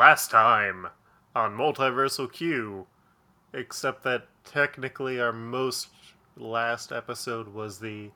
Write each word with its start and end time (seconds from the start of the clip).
last 0.00 0.30
time 0.30 0.86
on 1.36 1.54
Multiversal 1.54 2.32
Q, 2.32 2.86
except 3.52 4.02
that 4.04 4.28
technically 4.46 5.20
our 5.20 5.30
most 5.30 5.88
last 6.38 6.90
episode 6.90 7.48
was 7.48 7.80
the. 7.80 8.10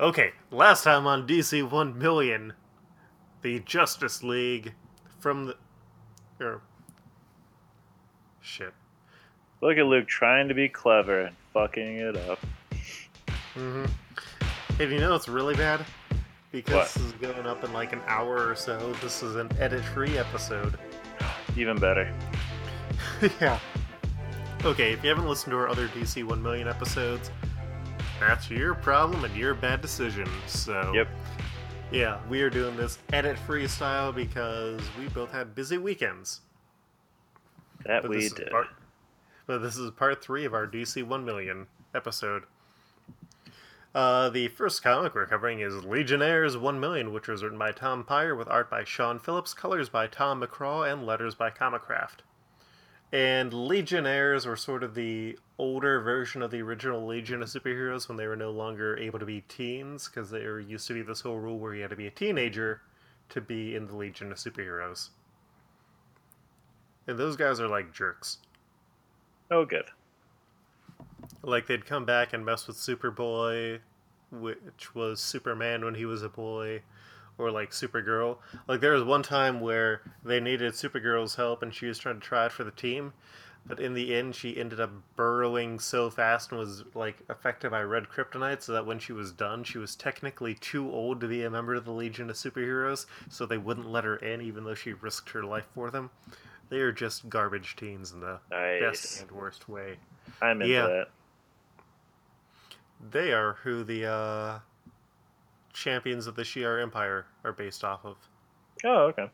Okay, 0.00 0.30
last 0.50 0.84
time 0.84 1.06
on 1.06 1.28
DC 1.28 1.70
1 1.70 1.98
million, 1.98 2.54
the 3.42 3.60
Justice 3.60 4.22
League 4.22 4.72
from 5.18 5.44
the. 5.44 5.56
Er, 6.40 6.62
shit. 8.40 8.72
Look 9.60 9.76
at 9.76 9.84
Luke 9.84 10.08
trying 10.08 10.48
to 10.48 10.54
be 10.54 10.70
clever 10.70 11.20
and 11.20 11.36
fucking 11.52 11.96
it 11.98 12.16
up. 12.16 12.38
Mm-hmm. 13.54 13.84
Hey, 14.78 14.90
you 14.90 15.00
know 15.00 15.10
what's 15.10 15.28
really 15.28 15.54
bad? 15.54 15.84
Because 16.50 16.74
What? 16.74 16.88
this 16.94 16.96
is 17.04 17.12
going 17.12 17.46
up 17.46 17.62
in 17.64 17.72
like 17.72 17.92
an 17.92 18.00
hour 18.06 18.48
or 18.48 18.54
so, 18.54 18.92
this 19.02 19.22
is 19.22 19.36
an 19.36 19.50
edit-free 19.58 20.16
episode. 20.18 20.78
Even 21.56 21.78
better. 21.78 22.12
yeah. 23.40 23.58
Okay, 24.64 24.92
if 24.92 25.02
you 25.02 25.08
haven't 25.10 25.28
listened 25.28 25.52
to 25.52 25.58
our 25.58 25.68
other 25.68 25.88
DC 25.88 26.24
1 26.24 26.42
million 26.42 26.66
episodes, 26.66 27.30
that's 28.18 28.50
your 28.50 28.74
problem 28.74 29.24
and 29.24 29.36
your 29.36 29.54
bad 29.54 29.80
decision. 29.82 30.26
So, 30.46 30.92
Yep. 30.94 31.08
yeah, 31.92 32.18
we 32.28 32.42
are 32.42 32.50
doing 32.50 32.76
this 32.76 32.98
edit-free 33.12 33.68
style 33.68 34.12
because 34.12 34.80
we 34.98 35.08
both 35.08 35.30
had 35.30 35.54
busy 35.54 35.78
weekends. 35.78 36.40
That 37.84 38.02
But 38.02 38.10
we 38.10 38.28
did. 38.28 38.50
part- 38.50 38.68
but 39.46 39.58
this 39.58 39.76
is 39.76 39.90
part 39.92 40.22
three 40.22 40.44
of 40.44 40.52
our 40.54 40.66
DC 40.66 41.02
1 41.02 41.24
million 41.24 41.66
episode. 41.94 42.44
Uh, 43.94 44.28
the 44.28 44.48
first 44.48 44.82
comic 44.82 45.14
we're 45.14 45.26
covering 45.26 45.60
is 45.60 45.84
Legionnaires 45.84 46.56
1 46.56 46.78
million, 46.78 47.12
which 47.12 47.26
was 47.26 47.42
written 47.42 47.58
by 47.58 47.72
Tom 47.72 48.04
Peyer 48.04 48.34
with 48.34 48.48
art 48.48 48.68
by 48.68 48.84
Sean 48.84 49.18
Phillips, 49.18 49.54
colors 49.54 49.88
by 49.88 50.06
Tom 50.06 50.42
McCraw, 50.42 50.90
and 50.90 51.06
letters 51.06 51.34
by 51.34 51.50
Comicraft. 51.50 52.18
And 53.10 53.54
Legionnaires 53.54 54.44
were 54.44 54.56
sort 54.56 54.82
of 54.82 54.94
the 54.94 55.38
older 55.56 56.00
version 56.02 56.42
of 56.42 56.50
the 56.50 56.60
original 56.60 57.06
Legion 57.06 57.42
of 57.42 57.48
Superheroes 57.48 58.06
when 58.06 58.18
they 58.18 58.26
were 58.26 58.36
no 58.36 58.50
longer 58.50 58.96
able 58.98 59.18
to 59.18 59.24
be 59.24 59.40
teens, 59.48 60.06
because 60.06 60.30
there 60.30 60.60
used 60.60 60.86
to 60.88 60.94
be 60.94 61.02
this 61.02 61.22
whole 61.22 61.38
rule 61.38 61.58
where 61.58 61.74
you 61.74 61.80
had 61.80 61.90
to 61.90 61.96
be 61.96 62.06
a 62.06 62.10
teenager 62.10 62.82
to 63.30 63.40
be 63.40 63.74
in 63.74 63.86
the 63.86 63.96
Legion 63.96 64.30
of 64.30 64.36
Superheroes. 64.36 65.08
And 67.06 67.18
those 67.18 67.36
guys 67.36 67.58
are 67.58 67.68
like 67.68 67.94
jerks. 67.94 68.38
Oh, 69.50 69.64
good. 69.64 69.86
Like 71.42 71.66
they'd 71.66 71.86
come 71.86 72.04
back 72.04 72.32
and 72.32 72.44
mess 72.44 72.66
with 72.66 72.76
Superboy, 72.76 73.80
which 74.30 74.94
was 74.94 75.20
Superman 75.20 75.84
when 75.84 75.94
he 75.94 76.04
was 76.04 76.22
a 76.22 76.28
boy, 76.28 76.82
or 77.38 77.50
like 77.50 77.70
Supergirl. 77.70 78.38
Like 78.66 78.80
there 78.80 78.92
was 78.92 79.04
one 79.04 79.22
time 79.22 79.60
where 79.60 80.02
they 80.24 80.40
needed 80.40 80.72
Supergirl's 80.74 81.36
help 81.36 81.62
and 81.62 81.72
she 81.74 81.86
was 81.86 81.98
trying 81.98 82.20
to 82.20 82.26
try 82.26 82.46
it 82.46 82.52
for 82.52 82.64
the 82.64 82.70
team, 82.70 83.12
but 83.66 83.80
in 83.80 83.94
the 83.94 84.14
end 84.14 84.34
she 84.34 84.56
ended 84.56 84.80
up 84.80 84.90
burrowing 85.16 85.78
so 85.78 86.10
fast 86.10 86.50
and 86.50 86.58
was 86.58 86.84
like 86.94 87.18
affected 87.28 87.70
by 87.70 87.82
red 87.82 88.08
kryptonite 88.08 88.62
so 88.62 88.72
that 88.72 88.86
when 88.86 88.98
she 88.98 89.12
was 89.12 89.32
done 89.32 89.62
she 89.64 89.78
was 89.78 89.94
technically 89.94 90.54
too 90.54 90.90
old 90.90 91.20
to 91.20 91.28
be 91.28 91.42
a 91.44 91.50
member 91.50 91.74
of 91.74 91.84
the 91.84 91.92
Legion 91.92 92.28
of 92.30 92.36
Superheroes, 92.36 93.06
so 93.28 93.46
they 93.46 93.58
wouldn't 93.58 93.90
let 93.90 94.04
her 94.04 94.16
in 94.16 94.40
even 94.40 94.64
though 94.64 94.74
she 94.74 94.92
risked 94.92 95.30
her 95.30 95.44
life 95.44 95.66
for 95.74 95.90
them. 95.90 96.10
They 96.70 96.80
are 96.80 96.92
just 96.92 97.28
garbage 97.30 97.76
teens 97.76 98.12
in 98.12 98.20
the 98.20 98.40
Nice. 98.50 98.80
best 98.80 99.22
and 99.22 99.30
worst 99.30 99.68
way. 99.68 99.96
I'm 100.40 100.62
into 100.62 100.72
Yeah. 100.72 100.86
that. 100.86 101.08
They 103.10 103.32
are 103.32 103.54
who 103.62 103.84
the 103.84 104.06
uh, 104.06 104.58
champions 105.72 106.26
of 106.26 106.34
the 106.34 106.42
Shi'ar 106.42 106.82
Empire 106.82 107.26
are 107.44 107.52
based 107.52 107.84
off 107.84 108.04
of. 108.04 108.16
Oh, 108.84 109.06
okay. 109.06 109.30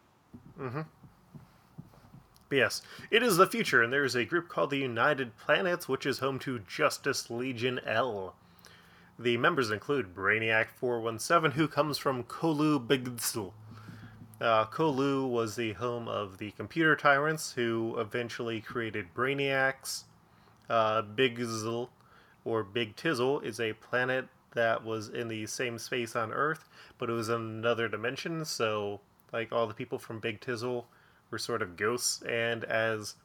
Mm-hmm. 0.60 0.82
But 2.48 2.56
yes, 2.58 2.82
it 3.10 3.22
is 3.22 3.36
the 3.36 3.46
future, 3.46 3.82
and 3.82 3.92
there 3.92 4.04
is 4.04 4.14
a 4.14 4.24
group 4.24 4.48
called 4.48 4.70
the 4.70 4.76
United 4.78 5.36
Planets, 5.38 5.88
which 5.88 6.04
is 6.06 6.18
home 6.18 6.38
to 6.40 6.58
Justice 6.60 7.30
Legion 7.30 7.80
L. 7.86 8.34
The 9.18 9.36
members 9.36 9.70
include 9.70 10.14
Brainiac 10.14 10.66
417, 10.76 11.52
who 11.58 11.68
comes 11.68 11.96
from 11.98 12.24
Colu 12.24 12.78
Bgztl. 12.86 13.52
Uh, 14.40 14.66
Colu 14.66 15.26
was 15.28 15.56
the 15.56 15.72
home 15.74 16.08
of 16.08 16.36
the 16.38 16.50
computer 16.52 16.96
tyrants, 16.96 17.52
who 17.52 17.96
eventually 17.98 18.60
created 18.60 19.14
Brainiacs. 19.14 20.02
Uh, 20.68 21.02
Bgztl, 21.02 21.88
or 22.44 22.62
Big 22.62 22.96
Tizzle, 22.96 23.42
is 23.44 23.60
a 23.60 23.72
planet 23.74 24.28
that 24.54 24.84
was 24.84 25.08
in 25.08 25.28
the 25.28 25.46
same 25.46 25.78
space 25.78 26.16
on 26.16 26.32
Earth, 26.32 26.68
but 26.98 27.10
it 27.10 27.12
was 27.12 27.28
in 27.28 27.40
another 27.40 27.88
dimension, 27.88 28.44
so, 28.44 29.00
like, 29.32 29.52
all 29.52 29.66
the 29.66 29.74
people 29.74 29.98
from 29.98 30.20
Big 30.20 30.40
Tizzle 30.40 30.84
were 31.30 31.38
sort 31.38 31.62
of 31.62 31.76
ghosts, 31.76 32.22
and 32.22 32.64
as 32.64 33.16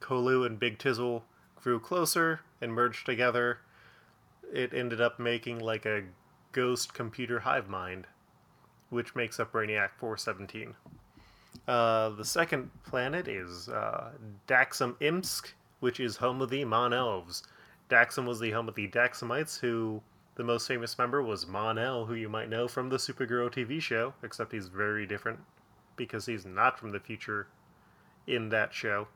Colu 0.00 0.46
and 0.46 0.60
Big 0.60 0.78
Tizzle 0.78 1.22
grew 1.56 1.80
closer 1.80 2.40
and 2.60 2.72
merged 2.72 3.06
together, 3.06 3.58
it 4.52 4.72
ended 4.72 5.00
up 5.00 5.18
making, 5.18 5.58
like, 5.58 5.86
a 5.86 6.04
ghost 6.52 6.94
computer 6.94 7.40
hive 7.40 7.68
mind, 7.68 8.06
which 8.90 9.14
makes 9.14 9.40
up 9.40 9.52
Brainiac 9.52 9.90
417. 9.98 10.74
Uh, 11.66 12.10
the 12.10 12.24
second 12.24 12.70
planet 12.84 13.28
is 13.28 13.68
uh, 13.68 14.10
Daxam 14.46 14.94
Imsk, 15.00 15.52
which 15.80 16.00
is 16.00 16.16
home 16.16 16.40
of 16.40 16.50
the 16.50 16.64
Mon 16.64 16.92
Elves. 16.92 17.42
Daxam 17.88 18.26
was 18.26 18.40
the 18.40 18.50
home 18.50 18.68
of 18.68 18.74
the 18.74 18.88
Daxamites, 18.88 19.60
who 19.60 20.02
the 20.34 20.44
most 20.44 20.68
famous 20.68 20.98
member 20.98 21.22
was 21.22 21.46
Mon 21.46 21.78
El, 21.78 22.06
who 22.06 22.14
you 22.14 22.28
might 22.28 22.48
know 22.48 22.68
from 22.68 22.88
the 22.88 22.96
Supergirl 22.96 23.50
TV 23.50 23.80
show, 23.80 24.14
except 24.22 24.52
he's 24.52 24.68
very 24.68 25.06
different 25.06 25.40
because 25.96 26.26
he's 26.26 26.46
not 26.46 26.78
from 26.78 26.90
the 26.90 27.00
future 27.00 27.48
in 28.26 28.50
that 28.50 28.72
show. 28.72 29.08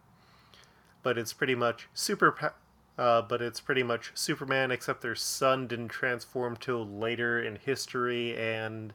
But 1.03 1.19
it's 1.19 1.33
pretty 1.33 1.55
much 1.55 1.89
super. 1.95 2.55
Uh, 2.99 3.23
but 3.23 3.41
it's 3.41 3.61
pretty 3.61 3.83
much 3.83 4.13
Superman, 4.15 4.71
except 4.71 5.01
their 5.01 5.15
son 5.15 5.67
didn't 5.67 5.89
transform 5.89 6.57
till 6.57 6.87
later 6.87 7.43
in 7.43 7.57
history, 7.57 8.37
and 8.37 8.93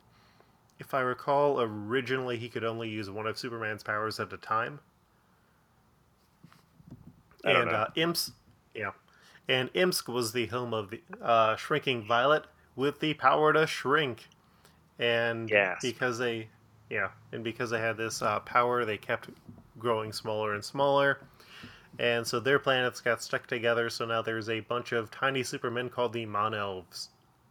if 0.79 0.93
I 0.93 0.99
recall, 0.99 1.59
originally 1.59 2.37
he 2.37 2.49
could 2.49 2.63
only 2.63 2.89
use 2.89 3.09
one 3.09 3.25
of 3.25 3.37
Superman's 3.37 3.83
powers 3.83 4.19
at 4.19 4.31
a 4.31 4.37
time. 4.37 4.79
And 7.47 7.69
uh, 7.69 7.87
Imps, 7.95 8.31
yeah, 8.73 8.91
and 9.47 9.69
Imsk 9.73 10.07
was 10.07 10.31
the 10.31 10.47
home 10.47 10.73
of 10.73 10.89
the 10.91 11.01
uh, 11.21 11.55
Shrinking 11.55 12.05
Violet 12.05 12.45
with 12.75 12.99
the 12.99 13.13
power 13.15 13.53
to 13.53 13.65
shrink, 13.65 14.27
and 14.99 15.49
Gasp. 15.49 15.81
because 15.81 16.17
they, 16.17 16.49
yeah, 16.89 17.09
and 17.31 17.43
because 17.43 17.69
they 17.69 17.79
had 17.79 17.97
this 17.97 18.21
uh, 18.21 18.39
power, 18.41 18.85
they 18.85 18.97
kept 18.97 19.29
growing 19.79 20.11
smaller 20.11 20.53
and 20.53 20.63
smaller, 20.63 21.19
and 21.99 22.25
so 22.25 22.39
their 22.39 22.59
planets 22.59 23.01
got 23.01 23.21
stuck 23.21 23.47
together. 23.47 23.89
So 23.89 24.05
now 24.05 24.21
there's 24.21 24.49
a 24.49 24.59
bunch 24.61 24.91
of 24.91 25.09
tiny 25.11 25.43
supermen 25.43 25.89
called 25.89 26.13
the 26.13 26.25
Mon 26.25 26.53
Elves. 26.53 27.09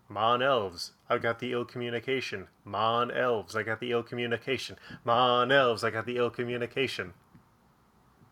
Mon 0.08 0.40
Elves, 0.40 0.92
I 1.08 1.18
got 1.18 1.40
the 1.40 1.52
ill 1.52 1.64
communication. 1.64 2.46
Mon 2.64 3.10
Elves, 3.10 3.56
I 3.56 3.64
got 3.64 3.80
the 3.80 3.90
ill 3.90 4.04
communication. 4.04 4.76
Mon 5.04 5.50
Elves, 5.50 5.82
I 5.82 5.90
got 5.90 6.06
the 6.06 6.16
ill 6.16 6.30
communication. 6.30 7.12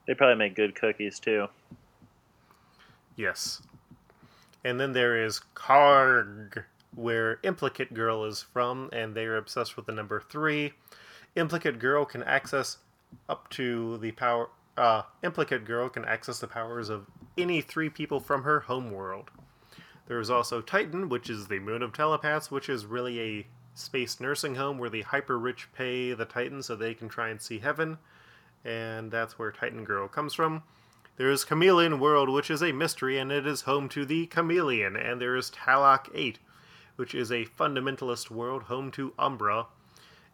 They 0.06 0.14
probably 0.14 0.36
make 0.36 0.54
good 0.54 0.74
cookies 0.74 1.18
too. 1.18 1.48
Yes. 3.16 3.62
And 4.64 4.80
then 4.80 4.92
there 4.92 5.22
is 5.22 5.40
Cargg, 5.54 6.64
where 6.94 7.38
Implicate 7.42 7.94
Girl 7.94 8.24
is 8.24 8.42
from, 8.42 8.88
and 8.92 9.14
they 9.14 9.24
are 9.24 9.36
obsessed 9.36 9.76
with 9.76 9.86
the 9.86 9.92
number 9.92 10.20
three. 10.20 10.72
Implicate 11.36 11.78
Girl 11.78 12.04
can 12.04 12.22
access 12.22 12.78
up 13.28 13.48
to 13.50 13.98
the 13.98 14.12
power. 14.12 14.48
Uh, 14.76 15.02
Implicate 15.22 15.64
Girl 15.64 15.88
can 15.88 16.04
access 16.04 16.38
the 16.40 16.46
powers 16.46 16.88
of 16.88 17.06
any 17.36 17.60
three 17.60 17.88
people 17.88 18.20
from 18.20 18.42
her 18.42 18.60
homeworld. 18.60 19.30
There 20.06 20.20
is 20.20 20.30
also 20.30 20.60
Titan, 20.60 21.08
which 21.08 21.30
is 21.30 21.46
the 21.46 21.58
moon 21.58 21.82
of 21.82 21.92
telepaths, 21.92 22.50
which 22.50 22.68
is 22.68 22.84
really 22.84 23.20
a 23.20 23.46
space 23.74 24.20
nursing 24.20 24.54
home 24.54 24.78
where 24.78 24.90
the 24.90 25.02
hyper 25.02 25.38
rich 25.38 25.68
pay 25.74 26.12
the 26.12 26.24
Titans 26.24 26.66
so 26.66 26.76
they 26.76 26.94
can 26.94 27.08
try 27.08 27.28
and 27.28 27.40
see 27.40 27.58
heaven. 27.58 27.98
And 28.64 29.10
that's 29.10 29.38
where 29.38 29.52
Titan 29.52 29.84
Girl 29.84 30.08
comes 30.08 30.34
from. 30.34 30.62
There 31.16 31.30
is 31.30 31.44
Chameleon 31.44 32.00
World, 32.00 32.28
which 32.28 32.50
is 32.50 32.62
a 32.62 32.72
mystery, 32.72 33.18
and 33.18 33.30
it 33.30 33.46
is 33.46 33.62
home 33.62 33.88
to 33.90 34.04
the 34.04 34.26
Chameleon. 34.26 34.96
And 34.96 35.20
there 35.20 35.36
is 35.36 35.50
Talok 35.50 36.08
8, 36.12 36.38
which 36.96 37.14
is 37.14 37.30
a 37.30 37.44
fundamentalist 37.44 38.30
world 38.30 38.64
home 38.64 38.90
to 38.92 39.12
Umbra. 39.18 39.66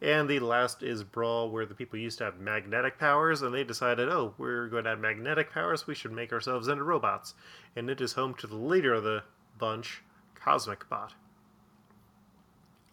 And 0.01 0.29
the 0.29 0.39
last 0.39 0.83
is 0.83 1.05
Braal, 1.05 1.51
where 1.51 1.67
the 1.67 1.75
people 1.75 1.99
used 1.99 2.19
to 2.19 2.25
have 2.25 2.41
magnetic 2.41 2.99
powers, 2.99 3.43
and 3.43 3.55
they 3.55 3.65
decided, 3.65 4.09
oh, 4.09 4.33
we're 4.39 4.69
going 4.69 4.85
to 4.85 4.91
have 4.91 5.01
magnetic 5.01 5.53
powers, 5.53 5.87
we 5.87 5.95
should 5.95 6.13
make 6.13 6.33
ourselves 6.33 6.69
into 6.69 6.85
robots. 6.85 7.35
And 7.77 7.91
it 7.91 8.01
is 8.01 8.15
home 8.15 8.35
to 8.37 8.47
the 8.47 8.57
leader 8.57 8.95
of 8.95 9.05
the 9.05 9.25
bunch, 9.59 10.03
Cosmic 10.35 10.89
Bot. 10.89 11.13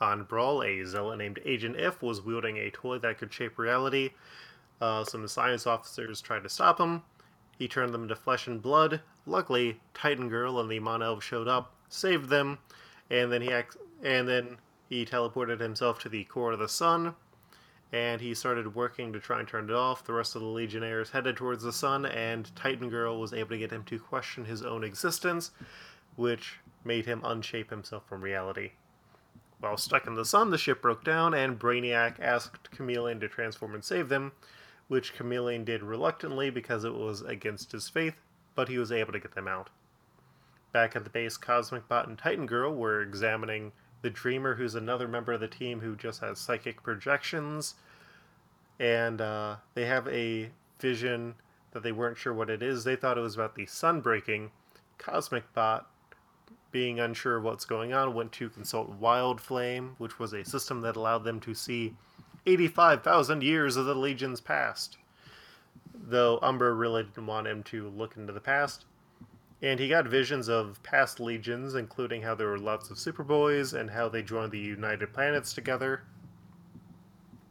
On 0.01 0.25
Braal, 0.25 0.63
a 0.63 0.85
zealot 0.85 1.17
named 1.17 1.39
Agent 1.45 1.77
If 1.77 2.01
was 2.01 2.21
wielding 2.21 2.57
a 2.57 2.69
toy 2.69 3.00
that 3.00 3.17
could 3.17 3.33
shape 3.33 3.57
reality. 3.57 4.09
Uh, 4.79 5.03
some 5.03 5.27
science 5.27 5.65
officers 5.65 6.21
tried 6.21 6.44
to 6.44 6.50
stop 6.50 6.79
him. 6.79 7.01
He 7.57 7.68
turned 7.68 7.94
them 7.94 8.07
to 8.07 8.15
flesh 8.15 8.45
and 8.47 8.62
blood. 8.62 9.01
Luckily, 9.25 9.79
Titan 9.94 10.29
Girl 10.29 10.59
and 10.59 10.69
the 10.69 10.79
Mon 10.79 11.01
Elves 11.01 11.24
showed 11.25 11.47
up, 11.47 11.74
saved 11.89 12.29
them, 12.29 12.59
and 13.09 13.31
then 13.31 13.41
he 13.41 13.50
ac- 13.51 13.79
and 14.03 14.27
then 14.27 14.57
he 14.88 15.06
teleported 15.06 15.59
himself 15.59 16.00
to 16.00 16.09
the 16.09 16.24
core 16.25 16.51
of 16.53 16.59
the 16.59 16.69
sun. 16.69 17.15
and 17.94 18.19
he 18.19 18.33
started 18.35 18.75
working 18.75 19.13
to 19.13 19.19
try 19.19 19.39
and 19.39 19.47
turn 19.47 19.69
it 19.69 19.74
off. 19.74 20.03
The 20.03 20.12
rest 20.12 20.35
of 20.35 20.41
the 20.41 20.47
Legionnaires 20.50 21.09
headed 21.12 21.38
towards 21.38 21.63
the 21.63 21.71
sun, 21.71 22.06
and 22.06 22.53
Titan 22.53 22.89
Girl 22.89 23.18
was 23.18 23.31
able 23.33 23.51
to 23.51 23.57
get 23.57 23.71
him 23.71 23.85
to 23.85 23.97
question 23.97 24.44
his 24.44 24.62
own 24.62 24.83
existence, 24.83 25.51
which 26.18 26.59
made 26.83 27.06
him 27.06 27.21
unshape 27.24 27.69
himself 27.69 28.06
from 28.06 28.21
reality. 28.21 28.71
While 29.62 29.77
stuck 29.77 30.06
in 30.06 30.15
the 30.15 30.25
sun, 30.25 30.50
the 30.51 30.57
ship 30.57 30.81
broke 30.81 31.06
down, 31.06 31.33
and 31.33 31.57
Brainiac 31.57 32.19
asked 32.19 32.69
Chameleon 32.71 33.21
to 33.21 33.29
transform 33.29 33.74
and 33.74 33.83
save 33.85 34.09
them, 34.09 34.33
which 34.88 35.16
Chameleon 35.16 35.63
did 35.63 35.84
reluctantly 35.84 36.50
because 36.50 36.84
it 36.84 36.94
was 36.94 37.22
against 37.22 37.72
his 37.72 37.89
faith, 37.89 38.16
but 38.56 38.69
he 38.69 38.78
was 38.78 38.92
able 38.92 39.13
to 39.13 39.19
get 39.19 39.36
them 39.36 39.48
out. 39.48 39.69
Back 40.72 40.95
at 40.95 41.04
the 41.04 41.10
base, 41.10 41.38
Cosmic 41.38 41.88
Bot 41.88 42.07
and 42.07 42.18
Titan 42.18 42.45
Girl 42.45 42.74
were 42.74 43.01
examining 43.01 43.72
the 44.01 44.10
Dreamer, 44.10 44.56
who's 44.56 44.75
another 44.75 45.07
member 45.07 45.34
of 45.34 45.39
the 45.39 45.48
team 45.48 45.80
who 45.80 45.95
just 45.95 46.22
has 46.22 46.39
psychic 46.39 46.84
projections, 46.84 47.75
and 48.80 49.22
uh, 49.22 49.56
they 49.74 49.86
have 49.86 50.07
a 50.07 50.50
vision 50.80 51.36
that 51.72 51.84
they 51.84 51.92
weren't 51.92 52.18
sure 52.18 52.34
what 52.34 52.50
it 52.50 52.62
is. 52.62 52.84
They 52.84 52.95
thought 52.95 53.18
it 53.18 53.22
was 53.22 53.36
about 53.36 53.56
the 53.56 53.66
sun 53.66 54.01
breaking. 54.01 54.51
Cosmic 54.98 55.51
Bot, 55.54 55.88
being 56.72 57.00
unsure 57.00 57.38
of 57.38 57.44
what's 57.44 57.66
going 57.66 57.94
on, 57.94 58.13
went 58.13 58.31
to 58.34 58.50
consult 58.50 58.89
Wild 58.89 59.42
Flame, 59.42 59.95
which 59.98 60.19
was 60.19 60.34
a 60.34 60.45
system 60.45 60.81
that 60.81 60.95
allowed 60.95 61.24
them 61.24 61.39
to 61.42 61.54
see 61.54 61.95
85,000 62.47 63.44
years 63.44 63.75
of 63.75 63.85
the 63.85 63.94
Legion's 63.94 64.39
past. 64.39 64.97
Though 65.94 66.39
Umbra 66.41 66.73
really 66.73 67.03
didn't 67.03 67.27
want 67.27 67.47
him 67.47 67.61
to 67.63 67.89
look 67.89 68.15
into 68.15 68.31
the 68.31 68.39
past, 68.39 68.85
and 69.61 69.79
he 69.79 69.89
got 69.89 70.07
visions 70.07 70.47
of 70.47 70.81
past 70.81 71.19
legions, 71.19 71.75
including 71.75 72.21
how 72.21 72.35
there 72.35 72.47
were 72.47 72.57
lots 72.57 72.89
of 72.89 72.97
Superboys 72.97 73.77
and 73.77 73.89
how 73.89 74.07
they 74.07 74.23
joined 74.23 74.53
the 74.53 74.59
United 74.59 75.13
Planets 75.13 75.53
together. 75.53 76.03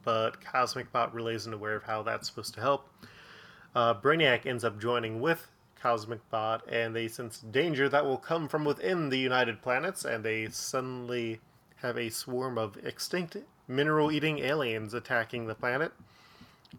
But 0.02 0.40
Cosmic 0.40 0.90
Bot 0.92 1.12
really 1.12 1.34
isn't 1.34 1.52
aware 1.52 1.76
of 1.76 1.82
how 1.82 2.02
that's 2.02 2.28
supposed 2.28 2.54
to 2.54 2.60
help. 2.60 2.88
Uh, 3.74 3.92
Brainiac 3.92 4.46
ends 4.46 4.64
up 4.64 4.80
joining 4.80 5.20
with 5.20 5.48
Cosmic 5.78 6.26
Bot, 6.30 6.66
and 6.70 6.96
they 6.96 7.08
sense 7.08 7.40
danger 7.40 7.88
that 7.90 8.06
will 8.06 8.16
come 8.16 8.48
from 8.48 8.64
within 8.64 9.10
the 9.10 9.18
United 9.18 9.60
Planets, 9.60 10.06
and 10.06 10.24
they 10.24 10.48
suddenly 10.48 11.40
have 11.76 11.98
a 11.98 12.08
swarm 12.08 12.56
of 12.56 12.78
extinct 12.82 13.36
mineral 13.68 14.12
eating 14.12 14.38
aliens 14.38 14.94
attacking 14.94 15.46
the 15.46 15.54
planet. 15.54 15.92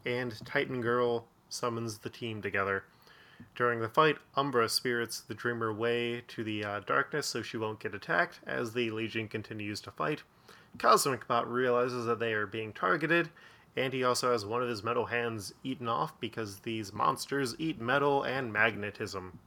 And 0.06 0.34
Titan 0.46 0.82
Girl 0.82 1.26
summons 1.50 2.00
the 2.00 2.10
team 2.10 2.42
together. 2.42 2.84
During 3.56 3.80
the 3.80 3.90
fight, 3.90 4.18
Umbra 4.36 4.68
spirits 4.70 5.22
the 5.22 5.36
Dreamer 5.36 5.68
away 5.68 6.22
to 6.28 6.44
the 6.44 6.64
uh, 6.64 6.80
darkness 6.82 7.28
so 7.28 7.42
she 7.42 7.58
won't 7.58 7.80
get 7.80 7.94
attacked 7.94 8.40
as 8.48 8.74
the 8.74 8.90
Legion 8.90 9.28
continues 9.28 9.80
to 9.82 9.92
fight. 9.92 10.24
Cosmic 10.78 11.28
Bot 11.28 11.52
realizes 11.52 12.06
that 12.06 12.20
they 12.20 12.34
are 12.34 12.48
being 12.48 12.74
targeted, 12.74 13.30
and 13.76 13.94
he 13.94 14.04
also 14.04 14.32
has 14.32 14.46
one 14.46 14.64
of 14.64 14.70
his 14.70 14.84
metal 14.84 15.06
hands 15.06 15.54
eaten 15.64 15.88
off 15.88 16.20
because 16.20 16.60
these 16.60 16.94
monsters 16.94 17.56
eat 17.60 17.80
metal 17.80 18.24
and 18.24 18.52
magnetism. 18.52 19.40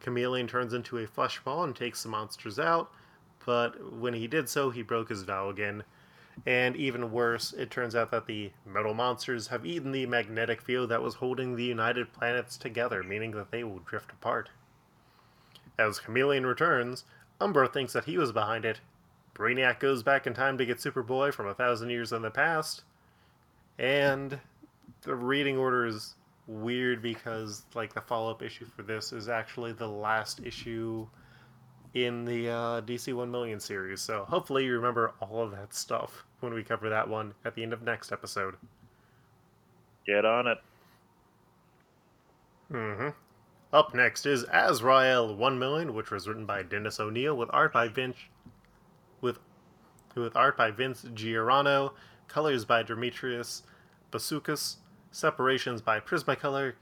Chameleon 0.00 0.46
turns 0.46 0.72
into 0.72 0.98
a 0.98 1.06
flesh 1.06 1.40
ball 1.40 1.62
and 1.64 1.76
takes 1.76 2.02
the 2.02 2.08
monsters 2.08 2.58
out, 2.58 2.90
but 3.44 3.92
when 3.92 4.14
he 4.14 4.26
did 4.26 4.48
so, 4.48 4.70
he 4.70 4.82
broke 4.82 5.10
his 5.10 5.22
vow 5.22 5.50
again, 5.50 5.84
and 6.46 6.76
even 6.76 7.12
worse, 7.12 7.52
it 7.52 7.70
turns 7.70 7.94
out 7.94 8.10
that 8.10 8.26
the 8.26 8.50
metal 8.64 8.94
monsters 8.94 9.48
have 9.48 9.66
eaten 9.66 9.92
the 9.92 10.06
magnetic 10.06 10.62
field 10.62 10.88
that 10.90 11.02
was 11.02 11.16
holding 11.16 11.54
the 11.56 11.64
United 11.64 12.12
Planets 12.12 12.56
together, 12.56 13.02
meaning 13.02 13.32
that 13.32 13.50
they 13.50 13.62
will 13.64 13.80
drift 13.80 14.10
apart. 14.10 14.48
As 15.78 15.98
Chameleon 15.98 16.46
returns, 16.46 17.04
Umbra 17.40 17.68
thinks 17.68 17.92
that 17.92 18.04
he 18.04 18.18
was 18.18 18.32
behind 18.32 18.64
it. 18.64 18.80
Brainiac 19.34 19.80
goes 19.80 20.02
back 20.02 20.26
in 20.26 20.34
time 20.34 20.58
to 20.58 20.66
get 20.66 20.78
Superboy 20.78 21.32
from 21.32 21.46
a 21.46 21.54
thousand 21.54 21.90
years 21.90 22.12
in 22.12 22.22
the 22.22 22.30
past. 22.30 22.82
And 23.78 24.38
the 25.02 25.14
reading 25.14 25.56
order 25.56 25.86
is 25.86 26.14
weird 26.46 27.00
because, 27.00 27.62
like, 27.74 27.94
the 27.94 28.02
follow 28.02 28.30
up 28.30 28.42
issue 28.42 28.66
for 28.66 28.82
this 28.82 29.12
is 29.12 29.28
actually 29.28 29.72
the 29.72 29.88
last 29.88 30.40
issue 30.44 31.06
in 31.94 32.24
the 32.24 32.48
uh, 32.48 32.80
DC 32.82 33.12
1 33.12 33.30
million 33.30 33.60
series. 33.60 34.00
So 34.00 34.24
hopefully 34.28 34.64
you 34.64 34.74
remember 34.74 35.12
all 35.20 35.42
of 35.42 35.50
that 35.52 35.74
stuff 35.74 36.24
when 36.40 36.54
we 36.54 36.62
cover 36.62 36.88
that 36.88 37.08
one 37.08 37.34
at 37.44 37.54
the 37.54 37.62
end 37.62 37.72
of 37.72 37.82
next 37.82 38.12
episode. 38.12 38.56
Get 40.06 40.24
on 40.24 40.46
it. 40.46 40.58
Mm-hmm. 42.72 43.08
Up 43.72 43.94
next 43.94 44.26
is 44.26 44.44
Azrael 44.52 45.34
1 45.34 45.58
million, 45.58 45.94
which 45.94 46.10
was 46.10 46.26
written 46.26 46.46
by 46.46 46.62
Dennis 46.62 46.98
O'Neil 46.98 47.36
with 47.36 47.50
art 47.52 47.72
by 47.72 47.88
Vince 47.88 48.16
with 49.20 49.38
with 50.16 50.34
art 50.34 50.56
by 50.56 50.70
Vince 50.72 51.06
Giordano, 51.14 51.94
colors 52.26 52.64
by 52.64 52.82
Demetrius 52.82 53.62
Basukas, 54.10 54.76
separations 55.12 55.82
by 55.82 56.00
Prismacolor, 56.00 56.74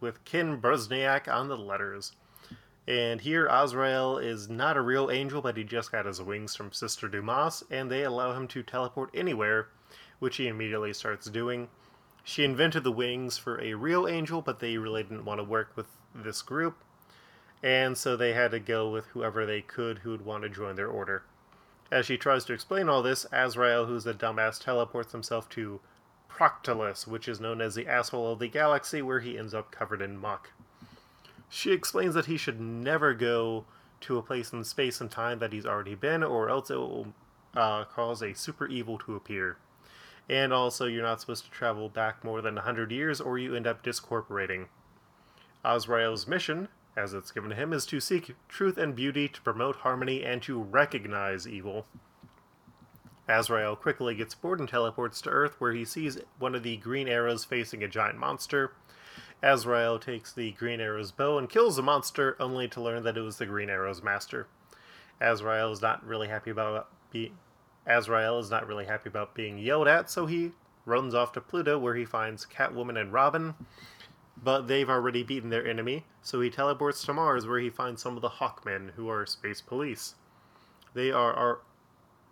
with 0.00 0.22
Ken 0.24 0.60
Bruzenak 0.60 1.32
on 1.32 1.48
the 1.48 1.56
letters. 1.56 2.12
And 2.86 3.22
here, 3.22 3.46
Azrael 3.46 4.18
is 4.18 4.50
not 4.50 4.76
a 4.76 4.82
real 4.82 5.10
angel, 5.10 5.40
but 5.40 5.56
he 5.56 5.64
just 5.64 5.90
got 5.90 6.04
his 6.04 6.20
wings 6.20 6.54
from 6.54 6.72
Sister 6.72 7.08
Dumas, 7.08 7.64
and 7.70 7.90
they 7.90 8.04
allow 8.04 8.32
him 8.32 8.46
to 8.48 8.62
teleport 8.62 9.10
anywhere, 9.14 9.68
which 10.18 10.36
he 10.36 10.48
immediately 10.48 10.92
starts 10.92 11.30
doing. 11.30 11.68
She 12.22 12.44
invented 12.44 12.84
the 12.84 12.92
wings 12.92 13.38
for 13.38 13.60
a 13.60 13.74
real 13.74 14.06
angel, 14.06 14.42
but 14.42 14.60
they 14.60 14.76
really 14.76 15.02
didn't 15.02 15.24
want 15.24 15.40
to 15.40 15.44
work 15.44 15.72
with 15.76 15.86
this 16.14 16.42
group, 16.42 16.76
and 17.62 17.96
so 17.96 18.16
they 18.16 18.34
had 18.34 18.50
to 18.50 18.60
go 18.60 18.90
with 18.90 19.06
whoever 19.06 19.46
they 19.46 19.62
could 19.62 19.98
who 19.98 20.10
would 20.10 20.24
want 20.24 20.42
to 20.42 20.50
join 20.50 20.76
their 20.76 20.88
order. 20.88 21.22
As 21.90 22.06
she 22.06 22.18
tries 22.18 22.44
to 22.46 22.52
explain 22.52 22.88
all 22.88 23.02
this, 23.02 23.26
Azrael, 23.32 23.86
who's 23.86 24.06
a 24.06 24.14
dumbass, 24.14 24.58
teleports 24.58 25.12
himself 25.12 25.48
to 25.50 25.80
Proctolus, 26.28 27.06
which 27.06 27.28
is 27.28 27.40
known 27.40 27.60
as 27.60 27.74
the 27.74 27.86
asshole 27.86 28.32
of 28.32 28.38
the 28.40 28.48
galaxy, 28.48 29.00
where 29.00 29.20
he 29.20 29.38
ends 29.38 29.54
up 29.54 29.70
covered 29.70 30.02
in 30.02 30.18
muck. 30.18 30.50
She 31.48 31.72
explains 31.72 32.14
that 32.14 32.26
he 32.26 32.36
should 32.36 32.60
never 32.60 33.14
go 33.14 33.64
to 34.00 34.18
a 34.18 34.22
place 34.22 34.52
in 34.52 34.64
space 34.64 35.00
and 35.00 35.10
time 35.10 35.38
that 35.38 35.52
he's 35.52 35.66
already 35.66 35.94
been, 35.94 36.22
or 36.22 36.48
else 36.50 36.70
it 36.70 36.76
will 36.76 37.14
uh, 37.54 37.84
cause 37.84 38.22
a 38.22 38.34
super 38.34 38.66
evil 38.66 38.98
to 38.98 39.14
appear. 39.14 39.56
And 40.28 40.52
also, 40.52 40.86
you're 40.86 41.02
not 41.02 41.20
supposed 41.20 41.44
to 41.44 41.50
travel 41.50 41.88
back 41.88 42.24
more 42.24 42.40
than 42.40 42.54
100 42.54 42.90
years, 42.90 43.20
or 43.20 43.38
you 43.38 43.54
end 43.54 43.66
up 43.66 43.82
discorporating. 43.82 44.68
Azrael's 45.64 46.26
mission, 46.26 46.68
as 46.96 47.12
it's 47.12 47.30
given 47.30 47.50
to 47.50 47.56
him, 47.56 47.72
is 47.72 47.86
to 47.86 48.00
seek 48.00 48.34
truth 48.48 48.78
and 48.78 48.94
beauty, 48.94 49.28
to 49.28 49.42
promote 49.42 49.76
harmony, 49.76 50.24
and 50.24 50.42
to 50.42 50.62
recognize 50.62 51.46
evil. 51.46 51.86
Azrael 53.28 53.74
quickly 53.76 54.14
gets 54.14 54.34
bored 54.34 54.60
and 54.60 54.68
teleports 54.68 55.20
to 55.22 55.30
Earth, 55.30 55.56
where 55.58 55.72
he 55.72 55.84
sees 55.84 56.18
one 56.38 56.54
of 56.54 56.62
the 56.62 56.76
green 56.76 57.08
arrows 57.08 57.44
facing 57.44 57.82
a 57.82 57.88
giant 57.88 58.18
monster. 58.18 58.72
Azrael 59.44 59.98
takes 59.98 60.32
the 60.32 60.52
Green 60.52 60.80
Arrow's 60.80 61.12
bow 61.12 61.36
and 61.36 61.50
kills 61.50 61.76
the 61.76 61.82
monster, 61.82 62.34
only 62.40 62.66
to 62.68 62.80
learn 62.80 63.02
that 63.02 63.18
it 63.18 63.20
was 63.20 63.36
the 63.36 63.44
Green 63.44 63.68
Arrow's 63.68 64.02
master. 64.02 64.46
Azrael 65.20 65.70
is 65.70 65.82
not 65.82 66.02
really 66.02 66.28
happy 66.28 66.50
about 66.50 66.88
being 67.10 67.36
Azrael 67.86 68.38
is 68.38 68.50
not 68.50 68.66
really 68.66 68.86
happy 68.86 69.10
about 69.10 69.34
being 69.34 69.58
yelled 69.58 69.86
at, 69.86 70.10
so 70.10 70.24
he 70.24 70.52
runs 70.86 71.14
off 71.14 71.32
to 71.32 71.42
Pluto 71.42 71.78
where 71.78 71.94
he 71.94 72.06
finds 72.06 72.46
Catwoman 72.46 72.98
and 72.98 73.12
Robin. 73.12 73.54
But 74.42 74.66
they've 74.66 74.88
already 74.88 75.22
beaten 75.22 75.50
their 75.50 75.66
enemy, 75.66 76.06
so 76.22 76.40
he 76.40 76.48
teleports 76.48 77.04
to 77.04 77.12
Mars 77.12 77.46
where 77.46 77.58
he 77.58 77.68
finds 77.68 78.00
some 78.00 78.16
of 78.16 78.22
the 78.22 78.30
Hawkmen, 78.30 78.92
who 78.92 79.10
are 79.10 79.26
space 79.26 79.60
police. 79.60 80.14
They 80.94 81.12
are, 81.12 81.34
are 81.34 81.58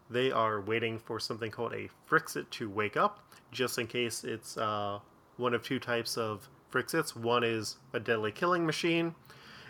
they 0.09 0.31
are 0.33 0.63
waiting 0.63 0.99
for 0.99 1.21
something 1.21 1.51
called 1.51 1.75
a 1.75 1.91
Frixit 2.09 2.49
to 2.53 2.71
wake 2.71 2.97
up, 2.97 3.21
just 3.51 3.79
in 3.79 3.87
case 3.87 4.25
it's 4.25 4.57
uh, 4.57 5.01
one 5.37 5.53
of 5.53 5.63
two 5.63 5.79
types 5.79 6.17
of 6.17 6.49
Frixits. 6.73 7.15
One 7.15 7.45
is 7.45 7.77
a 7.93 8.01
deadly 8.01 8.33
killing 8.33 8.67
machine, 8.67 9.15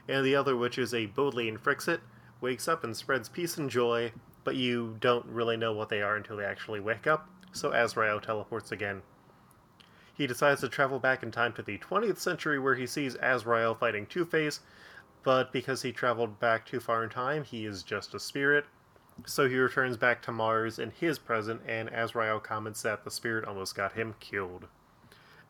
and 0.08 0.24
the 0.24 0.36
other, 0.36 0.56
which 0.56 0.78
is 0.78 0.94
a 0.94 1.06
Bodleian 1.06 1.58
Frixit, 1.58 2.00
wakes 2.40 2.68
up 2.68 2.84
and 2.84 2.96
spreads 2.96 3.28
peace 3.28 3.58
and 3.58 3.68
joy, 3.68 4.12
but 4.44 4.56
you 4.56 4.96
don't 5.00 5.26
really 5.26 5.56
know 5.56 5.72
what 5.72 5.88
they 5.88 6.00
are 6.00 6.16
until 6.16 6.36
they 6.36 6.44
actually 6.44 6.80
wake 6.80 7.06
up, 7.06 7.28
so 7.52 7.72
Azrael 7.72 8.20
teleports 8.20 8.72
again. 8.72 9.02
He 10.14 10.26
decides 10.26 10.60
to 10.60 10.68
travel 10.68 10.98
back 10.98 11.22
in 11.22 11.30
time 11.30 11.52
to 11.54 11.62
the 11.62 11.78
20th 11.78 12.18
century 12.18 12.58
where 12.58 12.74
he 12.74 12.86
sees 12.86 13.16
Azrael 13.20 13.74
fighting 13.74 14.06
Two 14.06 14.24
Face, 14.24 14.60
but 15.22 15.52
because 15.52 15.82
he 15.82 15.92
traveled 15.92 16.38
back 16.38 16.66
too 16.66 16.80
far 16.80 17.02
in 17.02 17.10
time, 17.10 17.44
he 17.44 17.64
is 17.64 17.82
just 17.82 18.14
a 18.14 18.20
spirit. 18.20 18.66
So 19.26 19.48
he 19.48 19.56
returns 19.56 19.96
back 19.96 20.22
to 20.22 20.32
Mars 20.32 20.78
in 20.78 20.90
his 20.90 21.18
present, 21.18 21.60
and 21.66 21.88
Azrael 21.90 22.40
comments 22.40 22.82
that 22.82 23.04
the 23.04 23.10
spirit 23.10 23.44
almost 23.44 23.74
got 23.74 23.92
him 23.92 24.14
killed. 24.20 24.66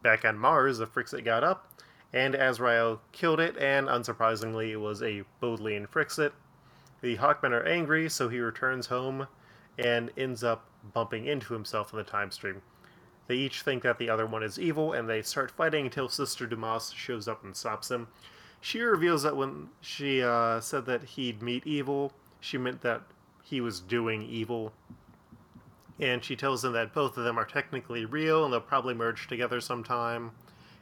Back 0.02 0.24
on 0.24 0.36
Mars, 0.36 0.78
the 0.78 0.86
Frixit 0.86 1.24
got 1.24 1.44
up, 1.44 1.72
and 2.12 2.34
Azrael 2.34 3.00
killed 3.12 3.40
it, 3.40 3.56
and 3.56 3.88
unsurprisingly, 3.88 4.70
it 4.70 4.76
was 4.76 5.02
a 5.02 5.22
Bodleian 5.40 5.86
Frixit. 5.86 6.32
The 7.00 7.16
Hawkmen 7.16 7.52
are 7.52 7.66
angry, 7.66 8.08
so 8.08 8.28
he 8.28 8.40
returns 8.40 8.86
home 8.86 9.26
and 9.78 10.10
ends 10.16 10.44
up 10.44 10.66
bumping 10.92 11.26
into 11.26 11.54
himself 11.54 11.92
in 11.92 11.98
the 11.98 12.04
time 12.04 12.30
stream. 12.30 12.62
They 13.28 13.36
each 13.36 13.62
think 13.62 13.84
that 13.84 13.98
the 13.98 14.10
other 14.10 14.26
one 14.26 14.42
is 14.42 14.58
evil, 14.58 14.92
and 14.92 15.08
they 15.08 15.22
start 15.22 15.50
fighting 15.50 15.86
until 15.86 16.08
Sister 16.08 16.46
Dumas 16.46 16.92
shows 16.92 17.28
up 17.28 17.44
and 17.44 17.54
stops 17.54 17.88
them. 17.88 18.08
She 18.60 18.80
reveals 18.80 19.22
that 19.22 19.36
when 19.36 19.68
she 19.80 20.22
uh, 20.22 20.60
said 20.60 20.86
that 20.86 21.02
he'd 21.02 21.42
meet 21.42 21.66
evil, 21.66 22.12
she 22.40 22.58
meant 22.58 22.82
that 22.82 23.02
he 23.42 23.60
was 23.60 23.80
doing 23.80 24.22
evil. 24.22 24.72
And 26.00 26.24
she 26.24 26.36
tells 26.36 26.64
him 26.64 26.72
that 26.72 26.92
both 26.92 27.16
of 27.16 27.24
them 27.24 27.38
are 27.38 27.44
technically 27.44 28.04
real 28.04 28.44
and 28.44 28.52
they'll 28.52 28.60
probably 28.60 28.94
merge 28.94 29.28
together 29.28 29.60
sometime. 29.60 30.32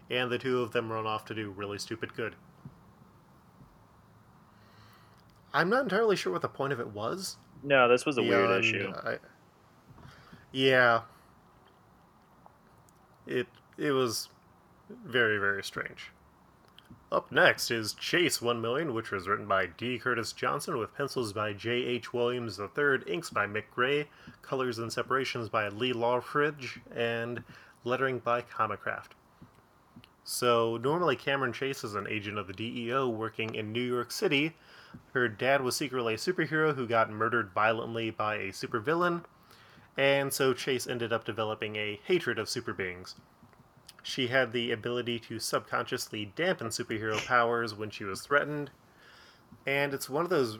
And 0.08 0.30
the 0.30 0.38
two 0.38 0.60
of 0.60 0.72
them 0.72 0.90
run 0.90 1.06
off 1.06 1.24
to 1.26 1.34
do 1.34 1.50
really 1.50 1.78
stupid 1.78 2.14
good. 2.14 2.36
I'm 5.52 5.68
not 5.68 5.82
entirely 5.82 6.16
sure 6.16 6.32
what 6.32 6.42
the 6.42 6.48
point 6.48 6.72
of 6.72 6.80
it 6.80 6.88
was. 6.88 7.36
No, 7.62 7.88
this 7.88 8.06
was 8.06 8.18
a 8.18 8.22
weird 8.22 8.64
issue. 8.64 8.92
I, 9.04 9.18
yeah. 10.52 11.02
It 13.26 13.46
it 13.76 13.92
was 13.92 14.28
very 15.04 15.38
very 15.38 15.62
strange. 15.62 16.10
Up 17.12 17.32
next 17.32 17.72
is 17.72 17.94
Chase 17.94 18.40
1 18.40 18.60
Million, 18.60 18.94
which 18.94 19.10
was 19.10 19.26
written 19.26 19.46
by 19.46 19.66
D. 19.66 19.98
Curtis 19.98 20.32
Johnson 20.32 20.78
with 20.78 20.94
pencils 20.94 21.32
by 21.32 21.52
J. 21.52 21.72
H. 21.72 22.12
Williams 22.12 22.60
III, 22.60 23.00
inks 23.04 23.30
by 23.30 23.48
Mick 23.48 23.64
Gray, 23.74 24.06
colors 24.42 24.78
and 24.78 24.92
separations 24.92 25.48
by 25.48 25.68
Lee 25.70 25.92
Loughridge, 25.92 26.78
and 26.94 27.42
lettering 27.82 28.20
by 28.20 28.42
Comicraft. 28.42 29.08
So, 30.22 30.76
normally 30.76 31.16
Cameron 31.16 31.52
Chase 31.52 31.82
is 31.82 31.96
an 31.96 32.06
agent 32.06 32.38
of 32.38 32.46
the 32.46 32.52
DEO 32.52 33.08
working 33.08 33.56
in 33.56 33.72
New 33.72 33.82
York 33.82 34.12
City. 34.12 34.54
Her 35.12 35.28
dad 35.28 35.62
was 35.62 35.74
secretly 35.74 36.14
a 36.14 36.16
superhero 36.16 36.76
who 36.76 36.86
got 36.86 37.10
murdered 37.10 37.50
violently 37.50 38.10
by 38.12 38.36
a 38.36 38.52
supervillain, 38.52 39.24
and 39.96 40.32
so 40.32 40.54
Chase 40.54 40.86
ended 40.86 41.12
up 41.12 41.24
developing 41.24 41.74
a 41.74 41.98
hatred 42.04 42.38
of 42.38 42.48
super 42.48 42.72
beings. 42.72 43.16
She 44.02 44.28
had 44.28 44.52
the 44.52 44.72
ability 44.72 45.18
to 45.20 45.38
subconsciously 45.38 46.32
dampen 46.36 46.68
superhero 46.68 47.24
powers 47.26 47.74
when 47.74 47.90
she 47.90 48.04
was 48.04 48.22
threatened, 48.22 48.70
and 49.66 49.92
it's 49.92 50.08
one 50.08 50.24
of 50.24 50.30
those 50.30 50.58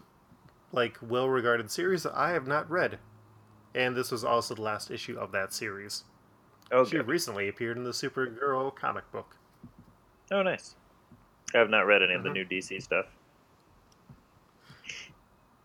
like 0.73 0.99
well-regarded 1.03 1.71
series 1.71 2.03
that 2.05 2.15
I 2.15 2.31
have 2.31 2.47
not 2.47 2.71
read. 2.71 2.99
And 3.75 3.97
this 3.97 4.11
was 4.11 4.25
also 4.25 4.55
the 4.55 4.63
last 4.63 4.91
issue 4.91 5.19
of 5.19 5.33
that 5.33 5.53
series. 5.53 6.05
Oh, 6.71 6.85
She 6.85 6.97
good. 6.97 7.09
recently 7.09 7.49
appeared 7.49 7.77
in 7.77 7.85
the 7.85 7.91
Supergirl 7.91 8.75
comic 8.75 9.11
book. 9.11 9.37
oh, 10.33 10.43
nice. 10.43 10.77
I 11.55 11.59
have 11.59 11.71
not 11.71 11.87
read 11.87 12.03
any 12.03 12.15
of 12.15 12.23
the 12.23 12.29
Mhm. 12.29 12.35
new 12.35 12.45
DC 12.45 12.79
stuff. 12.81 13.07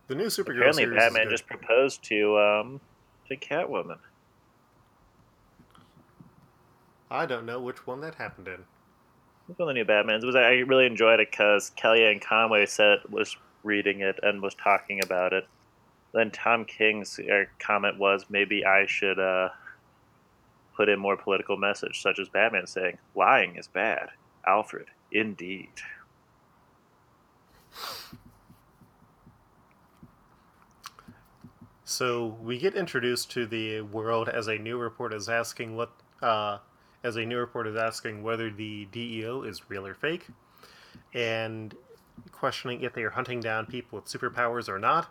The 0.08 0.16
new 0.16 0.26
Supergirl 0.26 0.58
Apparently, 0.70 0.86
Batman 0.88 1.30
just 1.30 1.46
proposed 1.48 2.04
to 2.06 2.38
um 2.40 2.82
to 3.28 3.36
Catwoman. 3.38 4.00
I 7.16 7.26
don't 7.26 7.46
know 7.46 7.60
which 7.60 7.88
one 7.88 8.02
that 8.02 8.16
happened 8.16 8.48
in. 8.48 8.64
It's 9.50 9.60
one 9.60 9.70
of 9.70 9.76
the 9.76 9.82
new 9.82 9.86
Batmans. 9.86 10.24
It 10.24 10.26
was 10.26 10.36
I 10.36 10.52
really 10.68 10.86
enjoyed 10.86 11.20
it 11.20 11.32
because 11.32 11.72
Kellyanne 11.78 12.22
Conway 12.22 12.66
said 12.66 13.00
was 13.10 13.38
reading 13.64 14.02
it 14.02 14.20
and 14.22 14.42
was 14.42 14.56
talking 14.56 15.02
about 15.04 15.34
it. 15.34 15.48
Then 16.14 16.32
Tom 16.32 16.66
King's 16.66 17.20
uh, 17.20 17.46
comment 17.60 17.98
was 17.98 18.26
maybe 18.30 18.66
I 18.66 18.86
should 18.86 19.20
uh, 19.20 19.50
put 20.76 20.90
in 20.90 21.00
more 21.00 21.18
political 21.18 21.58
message, 21.58 22.02
such 22.02 22.20
as 22.20 22.30
Batman 22.30 22.68
saying 22.68 22.98
lying 23.16 23.56
is 23.56 23.68
bad. 23.68 24.10
Alfred, 24.46 24.88
indeed. 25.12 25.70
So 31.84 32.38
we 32.42 32.58
get 32.58 32.76
introduced 32.76 33.32
to 33.32 33.46
the 33.46 33.82
world 33.82 34.28
as 34.28 34.48
a 34.48 34.58
new 34.58 34.78
report 34.78 35.14
is 35.14 35.30
asking 35.30 35.76
what, 35.76 35.92
uh, 36.22 36.58
as 37.06 37.16
a 37.16 37.26
new 37.26 37.38
report 37.38 37.68
is 37.68 37.76
asking 37.76 38.24
whether 38.24 38.50
the 38.50 38.86
DEO 38.86 39.44
is 39.44 39.70
real 39.70 39.86
or 39.86 39.94
fake, 39.94 40.26
and 41.14 41.76
questioning 42.32 42.82
if 42.82 42.94
they 42.94 43.04
are 43.04 43.12
hunting 43.12 43.40
down 43.40 43.68
people 43.68 44.00
with 44.00 44.06
superpowers 44.06 44.68
or 44.68 44.80
not. 44.80 45.08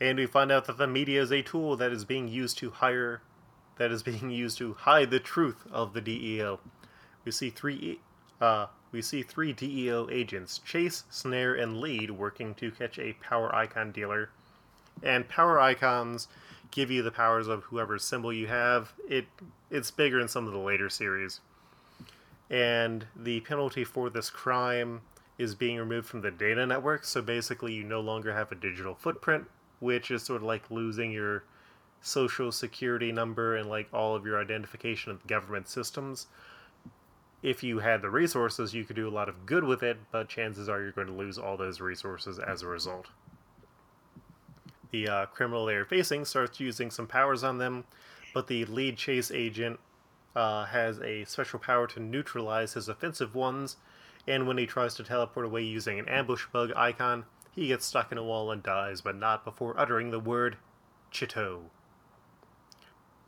And 0.00 0.18
we 0.18 0.26
find 0.26 0.50
out 0.50 0.64
that 0.66 0.76
the 0.76 0.88
media 0.88 1.22
is 1.22 1.32
a 1.32 1.42
tool 1.42 1.76
that 1.76 1.92
is 1.92 2.04
being 2.04 2.26
used 2.26 2.58
to 2.58 2.70
hire, 2.70 3.22
that 3.78 3.92
is 3.92 4.02
being 4.02 4.28
used 4.44 4.58
to 4.58 4.74
hide 4.74 5.12
the 5.12 5.20
truth 5.20 5.64
of 5.70 5.94
the 5.94 6.00
DEO. 6.00 6.58
We 7.24 7.30
see 7.30 7.50
three, 7.50 8.00
uh, 8.40 8.66
we 8.90 9.00
see 9.00 9.22
three 9.22 9.52
DEO 9.52 10.08
agents, 10.10 10.58
Chase, 10.58 11.04
Snare, 11.10 11.54
and 11.54 11.80
Lead, 11.80 12.10
working 12.10 12.54
to 12.56 12.72
catch 12.72 12.98
a 12.98 13.12
power 13.14 13.54
icon 13.54 13.92
dealer 13.92 14.30
and 15.00 15.28
power 15.28 15.60
icons 15.60 16.26
give 16.76 16.90
you 16.90 17.02
the 17.02 17.10
powers 17.10 17.48
of 17.48 17.64
whoever 17.64 17.98
symbol 17.98 18.30
you 18.30 18.46
have. 18.46 18.92
It 19.08 19.26
it's 19.70 19.90
bigger 19.90 20.20
in 20.20 20.28
some 20.28 20.46
of 20.46 20.52
the 20.52 20.58
later 20.58 20.90
series. 20.90 21.40
And 22.50 23.06
the 23.16 23.40
penalty 23.40 23.82
for 23.82 24.10
this 24.10 24.28
crime 24.28 25.00
is 25.38 25.54
being 25.54 25.78
removed 25.78 26.06
from 26.06 26.20
the 26.20 26.30
data 26.30 26.64
network, 26.66 27.04
so 27.04 27.20
basically 27.22 27.72
you 27.72 27.82
no 27.82 28.00
longer 28.00 28.32
have 28.32 28.52
a 28.52 28.54
digital 28.54 28.94
footprint, 28.94 29.46
which 29.80 30.10
is 30.10 30.22
sort 30.22 30.42
of 30.42 30.46
like 30.46 30.70
losing 30.70 31.10
your 31.10 31.44
social 32.02 32.52
security 32.52 33.10
number 33.10 33.56
and 33.56 33.68
like 33.68 33.88
all 33.92 34.14
of 34.14 34.24
your 34.24 34.40
identification 34.40 35.10
of 35.10 35.26
government 35.26 35.68
systems. 35.68 36.26
If 37.42 37.62
you 37.62 37.78
had 37.78 38.02
the 38.02 38.10
resources, 38.10 38.74
you 38.74 38.84
could 38.84 38.96
do 38.96 39.08
a 39.08 39.10
lot 39.10 39.28
of 39.28 39.46
good 39.46 39.64
with 39.64 39.82
it, 39.82 39.98
but 40.12 40.28
chances 40.28 40.68
are 40.68 40.80
you're 40.80 40.92
going 40.92 41.06
to 41.08 41.12
lose 41.12 41.38
all 41.38 41.56
those 41.56 41.80
resources 41.80 42.38
as 42.38 42.62
a 42.62 42.66
result 42.66 43.06
the 44.90 45.08
uh, 45.08 45.26
criminal 45.26 45.66
they 45.66 45.74
are 45.74 45.84
facing 45.84 46.24
starts 46.24 46.60
using 46.60 46.90
some 46.90 47.06
powers 47.06 47.42
on 47.42 47.58
them, 47.58 47.84
but 48.34 48.46
the 48.46 48.64
lead 48.66 48.96
chase 48.96 49.30
agent 49.30 49.80
uh, 50.34 50.66
has 50.66 51.00
a 51.00 51.24
special 51.24 51.58
power 51.58 51.86
to 51.86 52.00
neutralize 52.00 52.74
his 52.74 52.88
offensive 52.88 53.34
ones, 53.34 53.76
and 54.26 54.46
when 54.46 54.58
he 54.58 54.66
tries 54.66 54.94
to 54.94 55.02
teleport 55.02 55.46
away 55.46 55.62
using 55.62 55.98
an 55.98 56.08
ambush 56.08 56.44
bug 56.52 56.72
icon, 56.76 57.24
he 57.54 57.68
gets 57.68 57.86
stuck 57.86 58.12
in 58.12 58.18
a 58.18 58.24
wall 58.24 58.50
and 58.50 58.62
dies, 58.62 59.00
but 59.00 59.16
not 59.16 59.44
before 59.44 59.78
uttering 59.78 60.10
the 60.10 60.20
word 60.20 60.58
Chito. 61.10 61.62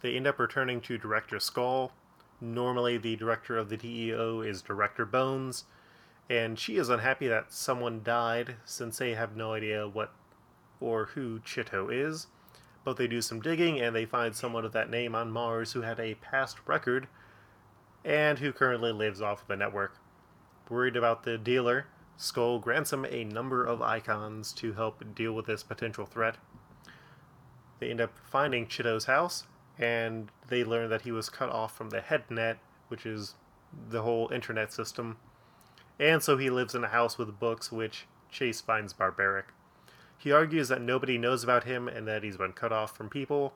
They 0.01 0.15
end 0.15 0.27
up 0.27 0.39
returning 0.39 0.81
to 0.83 0.99
Director 0.99 1.41
Skull. 1.41 1.93
Normally, 2.41 2.99
the 2.99 3.17
director 3.17 3.57
of 3.57 3.69
the 3.69 3.77
DEO 3.77 4.43
is 4.43 4.63
Director 4.63 5.05
Bones, 5.05 5.65
and 6.31 6.59
she 6.59 6.77
is 6.77 6.89
unhappy 6.89 7.27
that 7.27 7.53
someone 7.53 8.03
died 8.05 8.57
since 8.65 8.99
they 8.99 9.15
have 9.15 9.35
no 9.35 9.55
idea 9.55 9.89
what 9.89 10.13
or 10.81 11.07
who 11.07 11.41
Chito 11.41 11.89
is, 11.93 12.27
but 12.85 12.97
they 12.97 13.07
do 13.07 13.21
some 13.21 13.41
digging 13.41 13.81
and 13.81 13.95
they 13.95 14.05
find 14.05 14.35
someone 14.35 14.65
of 14.65 14.73
that 14.73 14.91
name 14.91 15.15
on 15.15 15.31
Mars 15.31 15.73
who 15.73 15.83
had 15.83 16.01
a 16.01 16.15
past 16.15 16.59
record 16.67 17.09
and 18.05 18.39
who 18.39 18.53
currently 18.53 18.93
lives 18.93 19.21
off 19.21 19.43
of 19.43 19.49
the 19.49 19.57
network. 19.57 19.97
Worried 20.69 20.97
about 20.97 21.25
the 21.25 21.39
dealer, 21.39 21.87
Skull 22.17 22.59
grants 22.59 22.93
him 22.93 23.07
a 23.07 23.25
number 23.25 23.65
of 23.65 23.81
icons 23.81 24.53
to 24.55 24.73
help 24.73 25.15
deal 25.15 25.33
with 25.33 25.47
this 25.47 25.63
potential 25.63 26.05
threat. 26.05 26.37
They 27.79 27.91
end 27.91 28.01
up 28.01 28.19
finding 28.25 28.67
Chito's 28.67 29.05
house, 29.05 29.47
and 29.79 30.31
they 30.49 30.65
learn 30.65 30.91
that 30.91 31.03
he 31.03 31.13
was 31.13 31.31
cut 31.31 31.49
off 31.49 31.77
from 31.77 31.91
the 31.91 32.01
headnet, 32.01 32.57
which 32.89 33.07
is 33.07 33.35
the 33.89 34.03
whole 34.03 34.29
internet 34.33 34.73
system. 34.73 35.17
And 36.01 36.23
so 36.23 36.37
he 36.37 36.51
lives 36.51 36.75
in 36.75 36.83
a 36.83 36.89
house 36.89 37.19
with 37.19 37.39
books, 37.39 37.71
which 37.71 38.07
Chase 38.31 38.61
finds 38.61 38.93
barbaric. 38.93 39.47
He 40.19 40.33
argues 40.33 40.69
that 40.69 40.83
nobody 40.83 41.17
knows 41.17 41.45
about 41.45 41.65
him 41.65 41.87
and 41.87 42.07
that 42.09 42.25
he's 42.25 42.37
been 42.37 42.53
cut 42.53 42.73
off 42.73 42.97
from 42.97 43.09
people, 43.09 43.55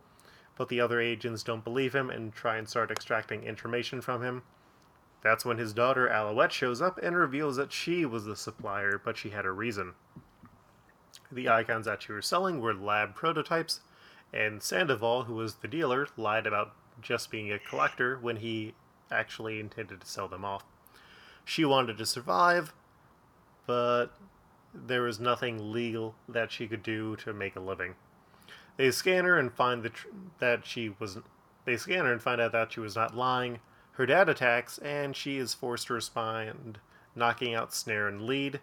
but 0.56 0.68
the 0.68 0.80
other 0.80 1.00
agents 1.00 1.42
don't 1.42 1.64
believe 1.64 1.92
him 1.92 2.08
and 2.08 2.32
try 2.32 2.56
and 2.56 2.68
start 2.68 2.90
extracting 2.90 3.42
information 3.42 4.00
from 4.00 4.22
him. 4.22 4.42
That's 5.22 5.44
when 5.44 5.58
his 5.58 5.72
daughter 5.72 6.08
Alouette 6.08 6.52
shows 6.52 6.80
up 6.80 6.98
and 7.02 7.16
reveals 7.16 7.56
that 7.56 7.72
she 7.72 8.04
was 8.04 8.24
the 8.24 8.36
supplier, 8.36 9.00
but 9.04 9.16
she 9.16 9.30
had 9.30 9.44
a 9.44 9.50
reason. 9.50 9.94
The 11.30 11.48
icons 11.48 11.86
that 11.86 12.02
she 12.02 12.12
was 12.12 12.26
selling 12.26 12.60
were 12.60 12.74
lab 12.74 13.14
prototypes, 13.14 13.80
and 14.32 14.62
Sandoval, 14.62 15.24
who 15.24 15.34
was 15.34 15.56
the 15.56 15.68
dealer, 15.68 16.06
lied 16.16 16.46
about 16.46 16.74
just 17.00 17.30
being 17.30 17.50
a 17.50 17.58
collector 17.58 18.18
when 18.20 18.36
he 18.36 18.74
actually 19.10 19.58
intended 19.60 20.00
to 20.00 20.06
sell 20.06 20.28
them 20.28 20.44
off. 20.44 20.64
She 21.44 21.64
wanted 21.64 21.98
to 21.98 22.06
survive, 22.06 22.72
but 23.66 24.08
there 24.74 25.02
was 25.02 25.20
nothing 25.20 25.72
legal 25.72 26.14
that 26.28 26.50
she 26.50 26.66
could 26.66 26.82
do 26.82 27.16
to 27.16 27.32
make 27.32 27.56
a 27.56 27.60
living. 27.60 27.94
They 28.76 28.90
scan 28.90 29.24
her 29.24 29.38
and 29.38 29.52
find 29.52 29.82
the 29.82 29.90
tr- 29.90 30.08
that 30.38 30.66
she 30.66 30.94
was. 30.98 31.18
They 31.64 31.76
scan 31.76 32.04
her 32.04 32.12
and 32.12 32.22
find 32.22 32.40
out 32.40 32.52
that 32.52 32.72
she 32.72 32.80
was 32.80 32.96
not 32.96 33.16
lying. 33.16 33.60
Her 33.92 34.06
dad 34.06 34.28
attacks, 34.28 34.78
and 34.78 35.14
she 35.14 35.36
is 35.36 35.54
forced 35.54 35.88
to 35.88 35.94
respond, 35.94 36.78
knocking 37.14 37.54
out 37.54 37.74
Snare 37.74 38.08
and 38.08 38.22
Lead. 38.22 38.60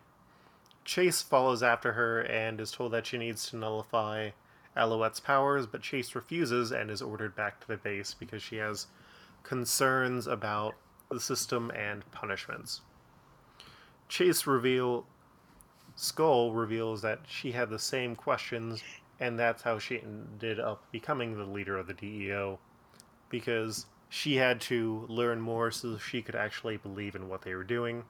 Chase 0.83 1.21
follows 1.21 1.61
after 1.61 1.93
her 1.93 2.21
and 2.21 2.59
is 2.59 2.71
told 2.71 2.91
that 2.93 3.05
she 3.05 3.17
needs 3.19 3.47
to 3.49 3.57
nullify 3.57 4.31
Alouette's 4.75 5.19
powers, 5.19 5.67
but 5.67 5.83
Chase 5.83 6.15
refuses 6.15 6.71
and 6.71 6.89
is 6.89 7.01
ordered 7.01 7.35
back 7.35 7.59
to 7.61 7.67
the 7.67 7.77
base 7.77 8.15
because 8.15 8.41
she 8.41 8.55
has 8.55 8.87
concerns 9.43 10.25
about 10.25 10.75
the 11.11 11.19
system 11.19 11.71
and 11.71 12.09
punishments. 12.11 12.81
Chase 14.07 14.47
reveal 14.47 15.05
Skull 16.01 16.53
reveals 16.53 17.01
that 17.01 17.19
she 17.27 17.51
had 17.51 17.69
the 17.69 17.77
same 17.77 18.15
questions, 18.15 18.81
and 19.19 19.37
that's 19.37 19.63
how 19.63 19.77
she 19.77 19.99
ended 19.99 20.57
up 20.57 20.89
becoming 20.93 21.35
the 21.35 21.43
leader 21.43 21.77
of 21.77 21.87
the 21.87 21.93
DEO, 21.93 22.57
because 23.27 23.85
she 24.07 24.37
had 24.37 24.61
to 24.61 25.05
learn 25.09 25.41
more 25.41 25.71
so 25.71 25.97
she 25.97 26.21
could 26.21 26.35
actually 26.35 26.77
believe 26.77 27.15
in 27.15 27.27
what 27.27 27.41
they 27.41 27.53
were 27.53 27.65
doing. 27.65 28.05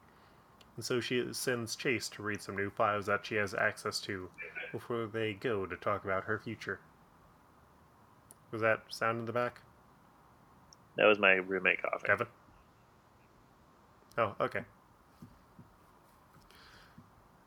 And 0.75 0.85
so 0.85 0.99
she 0.99 1.33
sends 1.33 1.75
Chase 1.75 2.09
to 2.09 2.21
read 2.21 2.43
some 2.43 2.55
new 2.55 2.69
files 2.69 3.07
that 3.07 3.25
she 3.25 3.33
has 3.35 3.55
access 3.55 3.99
to 4.01 4.29
before 4.71 5.07
they 5.07 5.33
go 5.33 5.65
to 5.65 5.75
talk 5.75 6.03
about 6.03 6.25
her 6.25 6.37
future. 6.37 6.79
Was 8.51 8.61
that 8.61 8.83
sound 8.89 9.17
in 9.17 9.25
the 9.25 9.33
back? 9.33 9.61
That 10.95 11.07
was 11.07 11.17
my 11.17 11.33
roommate 11.33 11.81
coughing. 11.81 12.05
Kevin? 12.05 12.27
Oh, 14.15 14.35
okay. 14.39 14.61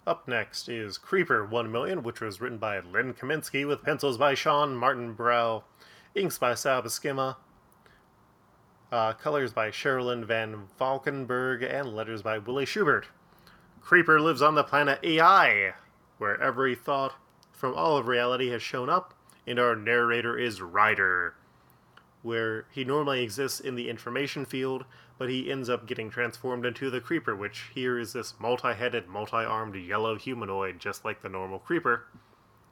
Up 0.05 0.27
next 0.27 0.69
is 0.69 0.99
Creeper 0.99 1.45
1 1.45 1.71
Million, 1.71 2.03
which 2.03 2.21
was 2.21 2.41
written 2.41 2.59
by 2.59 2.81
Len 2.81 3.15
Kaminski 3.15 3.65
with 3.65 3.85
pencils 3.85 4.19
by 4.19 4.35
Shawn 4.35 4.75
Martinbrough, 4.75 5.63
inks 6.17 6.39
by 6.39 6.55
Sal 6.55 6.83
Buscema, 6.83 7.37
uh, 8.91 9.13
colors 9.13 9.53
by 9.53 9.71
Sherilyn 9.71 10.25
Van 10.25 10.65
Valkenburgh, 10.77 11.63
and 11.63 11.95
letters 11.95 12.21
by 12.21 12.39
Willie 12.39 12.67
Schubert. 12.67 13.07
Creeper 13.81 14.21
lives 14.21 14.43
on 14.43 14.57
the 14.57 14.65
planet 14.65 14.99
AI, 15.05 15.75
where 16.19 16.41
every 16.43 16.75
thought 16.75 17.15
from 17.53 17.73
all 17.73 17.97
of 17.97 18.09
reality 18.09 18.51
has 18.51 18.61
shown 18.61 18.91
up, 18.91 19.15
and 19.47 19.61
our 19.61 19.77
narrator 19.77 20.37
is 20.37 20.61
Ryder, 20.61 21.37
where 22.23 22.67
he 22.71 22.85
normally 22.85 23.23
exists 23.23 23.59
in 23.61 23.75
the 23.75 23.91
information 23.91 24.45
field, 24.45 24.85
but 25.19 25.29
he 25.29 25.51
ends 25.51 25.69
up 25.69 25.87
getting 25.87 26.09
transformed 26.09 26.65
into 26.65 26.91
the 26.91 27.01
Creeper, 27.01 27.35
which 27.35 27.71
here 27.75 27.99
is 27.99 28.13
this 28.13 28.35
multi 28.39 28.73
headed, 28.73 29.09
multi 29.09 29.37
armed 29.37 29.75
yellow 29.75 30.17
humanoid, 30.17 30.79
just 30.79 31.05
like 31.05 31.23
the 31.23 31.29
normal 31.29 31.59
Creeper. 31.59 32.07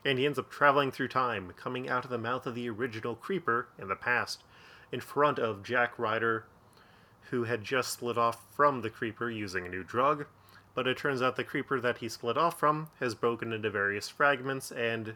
And 0.05 0.19
he 0.19 0.27
ends 0.27 0.39
up 0.39 0.51
traveling 0.51 0.91
through 0.91 1.09
time, 1.09 1.53
coming 1.57 1.89
out 1.89 2.05
of 2.05 2.11
the 2.11 2.19
mouth 2.19 2.47
of 2.47 2.55
the 2.55 2.71
original 2.71 3.15
Creeper 3.15 3.69
in 3.79 3.89
the 3.89 3.97
past, 3.97 4.45
in 4.93 5.01
front 5.01 5.39
of 5.39 5.63
Jack 5.63 5.99
Ryder, 5.99 6.47
who 7.31 7.45
had 7.45 7.63
just 7.63 7.93
split 7.93 8.17
off 8.17 8.47
from 8.55 8.81
the 8.81 8.91
Creeper 8.91 9.31
using 9.31 9.67
a 9.67 9.71
new 9.71 9.85
drug. 9.85 10.27
But 10.75 10.87
it 10.87 10.97
turns 10.97 11.21
out 11.21 11.37
the 11.37 11.45
Creeper 11.45 11.81
that 11.81 11.99
he 11.99 12.09
split 12.09 12.39
off 12.39 12.59
from 12.59 12.89
has 13.01 13.15
broken 13.15 13.53
into 13.53 13.71
various 13.71 14.09
fragments 14.09 14.71
and 14.71 15.15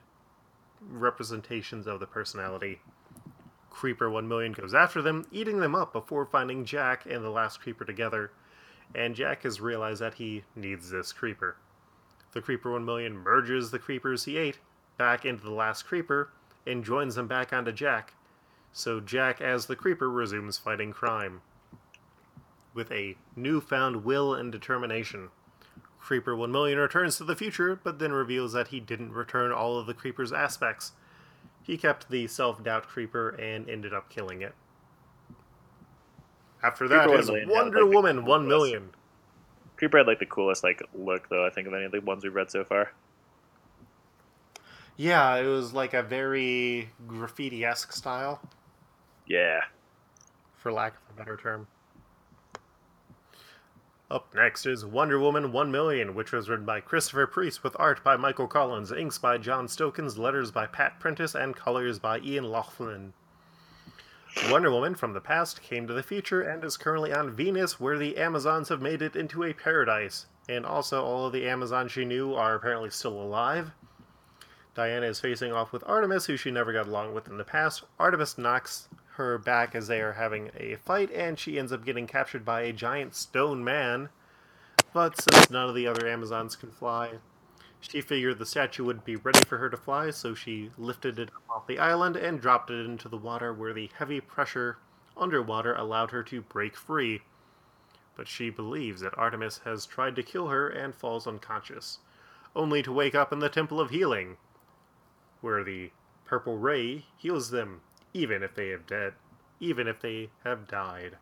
representations 0.80 1.86
of 1.86 2.00
the 2.00 2.06
personality. 2.06 2.80
Creeper 3.74 4.08
1 4.08 4.28
million 4.28 4.52
goes 4.52 4.72
after 4.72 5.02
them, 5.02 5.26
eating 5.32 5.58
them 5.58 5.74
up 5.74 5.92
before 5.92 6.24
finding 6.24 6.64
Jack 6.64 7.04
and 7.06 7.24
the 7.24 7.30
last 7.30 7.60
Creeper 7.60 7.84
together, 7.84 8.30
and 8.94 9.16
Jack 9.16 9.42
has 9.42 9.60
realized 9.60 10.00
that 10.00 10.14
he 10.14 10.44
needs 10.54 10.90
this 10.90 11.12
Creeper. 11.12 11.56
The 12.32 12.40
Creeper 12.40 12.70
1 12.70 12.84
million 12.84 13.16
merges 13.16 13.70
the 13.70 13.80
Creepers 13.80 14.24
he 14.24 14.38
ate 14.38 14.60
back 14.96 15.24
into 15.24 15.42
the 15.42 15.50
last 15.50 15.82
Creeper 15.82 16.30
and 16.64 16.84
joins 16.84 17.16
them 17.16 17.26
back 17.26 17.52
onto 17.52 17.72
Jack, 17.72 18.14
so 18.72 19.00
Jack, 19.00 19.40
as 19.40 19.66
the 19.66 19.76
Creeper, 19.76 20.08
resumes 20.08 20.56
fighting 20.56 20.92
crime. 20.92 21.42
With 22.74 22.92
a 22.92 23.16
newfound 23.34 24.04
will 24.04 24.34
and 24.34 24.52
determination. 24.52 25.30
Creeper 25.98 26.36
1 26.36 26.52
million 26.52 26.78
returns 26.78 27.16
to 27.16 27.24
the 27.24 27.36
future, 27.36 27.78
but 27.82 27.98
then 27.98 28.12
reveals 28.12 28.52
that 28.52 28.68
he 28.68 28.78
didn't 28.78 29.12
return 29.12 29.50
all 29.50 29.78
of 29.78 29.86
the 29.86 29.94
Creeper's 29.94 30.32
aspects. 30.32 30.92
He 31.64 31.76
kept 31.78 32.11
the 32.11 32.26
self 32.28 32.62
doubt 32.62 32.87
Creeper 32.87 33.30
and 33.30 33.68
ended 33.68 33.92
up 33.92 34.09
killing 34.11 34.42
it. 34.42 34.54
After 36.62 36.87
that 36.88 37.06
Creeper 37.09 37.18
is 37.21 37.30
1 37.30 37.35
million 37.35 37.49
had, 37.49 37.56
Wonder 37.64 37.85
like, 37.85 37.94
Woman 37.94 38.25
coolest- 38.25 38.49
million. 38.49 38.90
Creeper 39.76 39.99
had 39.99 40.06
like 40.06 40.18
the 40.21 40.26
coolest 40.26 40.62
like 40.62 40.83
look 40.94 41.28
though 41.30 41.44
I 41.44 41.50
think 41.50 41.66
of 41.66 41.75
any 41.75 41.85
of 41.85 41.92
the 41.92 42.00
ones 42.00 42.23
we've 42.23 42.35
read 42.35 42.50
so 42.50 42.64
far. 42.64 42.92
Yeah, 44.97 45.37
it 45.37 45.47
was 45.47 45.73
like 45.73 45.92
a 45.94 46.02
very 46.02 46.90
graffiti 47.09 47.64
esque 47.64 47.92
style, 47.92 48.40
Yeah. 49.26 49.61
for 50.54 50.71
lack 50.71 50.92
of 50.94 51.00
a 51.11 51.18
better 51.18 51.37
term. 51.37 51.66
Up 54.11 54.34
next 54.34 54.66
is 54.66 54.84
Wonder 54.84 55.18
Woman 55.18 55.50
1 55.50 55.70
Million, 55.70 56.14
which 56.14 56.30
was 56.30 56.50
written 56.50 56.66
by 56.66 56.80
Christopher 56.80 57.26
Priest 57.26 57.64
with 57.64 57.75
art 57.78 58.04
by 58.04 58.18
Michael 58.18 58.46
Collins, 58.46 58.92
inks 58.92 59.16
by 59.16 59.38
John 59.38 59.66
Stokins, 59.66 60.18
letters 60.18 60.50
by 60.50 60.66
Pat 60.66 61.00
Prentice, 61.00 61.34
and 61.34 61.56
colors 61.56 61.99
by 61.99 62.18
Ian 62.18 62.50
Laughlin. 62.50 63.14
Wonder 64.50 64.70
Woman 64.70 64.94
from 64.94 65.14
the 65.14 65.23
past 65.23 65.62
came 65.62 65.87
to 65.87 65.94
the 65.94 66.02
future 66.02 66.42
and 66.42 66.62
is 66.62 66.76
currently 66.76 67.14
on 67.14 67.30
Venus, 67.30 67.80
where 67.80 67.96
the 67.96 68.18
Amazons 68.18 68.68
have 68.68 68.82
made 68.82 69.00
it 69.00 69.16
into 69.16 69.42
a 69.42 69.54
paradise. 69.54 70.26
And 70.50 70.66
also, 70.66 71.02
all 71.02 71.26
of 71.26 71.32
the 71.32 71.49
Amazons 71.49 71.92
she 71.92 72.04
knew 72.04 72.34
are 72.34 72.54
apparently 72.54 72.90
still 72.90 73.20
alive. 73.20 73.70
Diana 74.74 75.07
is 75.07 75.20
facing 75.20 75.52
off 75.52 75.72
with 75.72 75.83
Artemis, 75.87 76.26
who 76.26 76.37
she 76.37 76.50
never 76.50 76.74
got 76.74 76.88
along 76.88 77.14
with 77.14 77.26
in 77.26 77.38
the 77.38 77.44
past. 77.44 77.85
Artemis 77.98 78.37
knocks 78.37 78.88
her 79.16 79.38
back 79.38 79.74
as 79.74 79.87
they 79.87 80.00
are 80.00 80.14
having 80.14 80.50
a 80.57 80.77
fight, 80.77 81.11
and 81.12 81.38
she 81.38 81.59
ends 81.59 81.72
up 81.72 81.85
getting 81.85 82.07
captured 82.07 82.44
by 82.44 82.62
a 82.62 82.72
giant 82.72 83.14
stone 83.14 83.62
man. 83.62 84.09
But 84.92 85.20
since 85.20 85.50
none 85.50 85.68
of 85.68 85.74
the 85.74 85.87
other 85.87 86.07
Amazons 86.07 86.57
can 86.57 86.70
fly, 86.70 87.18
she 87.81 88.00
figured 88.00 88.38
the 88.38 88.46
statue 88.46 88.85
would 88.85 89.05
be 89.05 89.16
ready 89.16 89.40
for 89.40 89.59
her 89.59 89.70
to 89.70 89.77
fly, 89.77 90.11
so 90.11 90.35
she 90.35 90.70
lifted 90.77 91.18
it 91.18 91.31
off 91.48 91.66
the 91.66 91.79
island 91.79 92.16
and 92.16 92.40
dropped 92.40 92.70
it 92.70 92.85
into 92.85 93.09
the 93.09 93.16
water 93.16 93.53
where 93.53 93.72
the 93.72 93.90
heavy 93.98 94.20
pressure 94.20 94.79
underwater 95.16 95.74
allowed 95.74 96.11
her 96.11 96.22
to 96.24 96.42
break 96.42 96.77
free. 96.77 97.22
But 98.16 98.27
she 98.27 98.50
believes 98.50 99.00
that 99.03 99.16
Artemis 99.18 99.61
has 99.64 99.87
tried 99.87 100.16
to 100.16 100.22
kill 100.22 100.48
her 100.48 100.68
and 100.68 100.94
falls 100.94 101.27
unconscious, 101.27 101.98
only 102.57 102.83
to 102.83 102.92
wake 102.92 103.14
up 103.14 103.33
in 103.33 103.38
the 103.38 103.48
Temple 103.48 103.81
of 103.81 103.90
Healing, 103.90 104.38
where 105.40 105.62
the 105.62 105.90
purple 106.24 106.59
ray 106.59 107.07
heals 107.16 107.50
them, 107.50 107.83
even 108.14 108.42
if 108.42 108.55
they 108.55 108.70
have 108.70 108.87
dead, 108.87 109.12
even 109.61 109.87
if 109.87 110.00
they 110.00 110.31
have 110.44 110.66
died. 110.66 111.18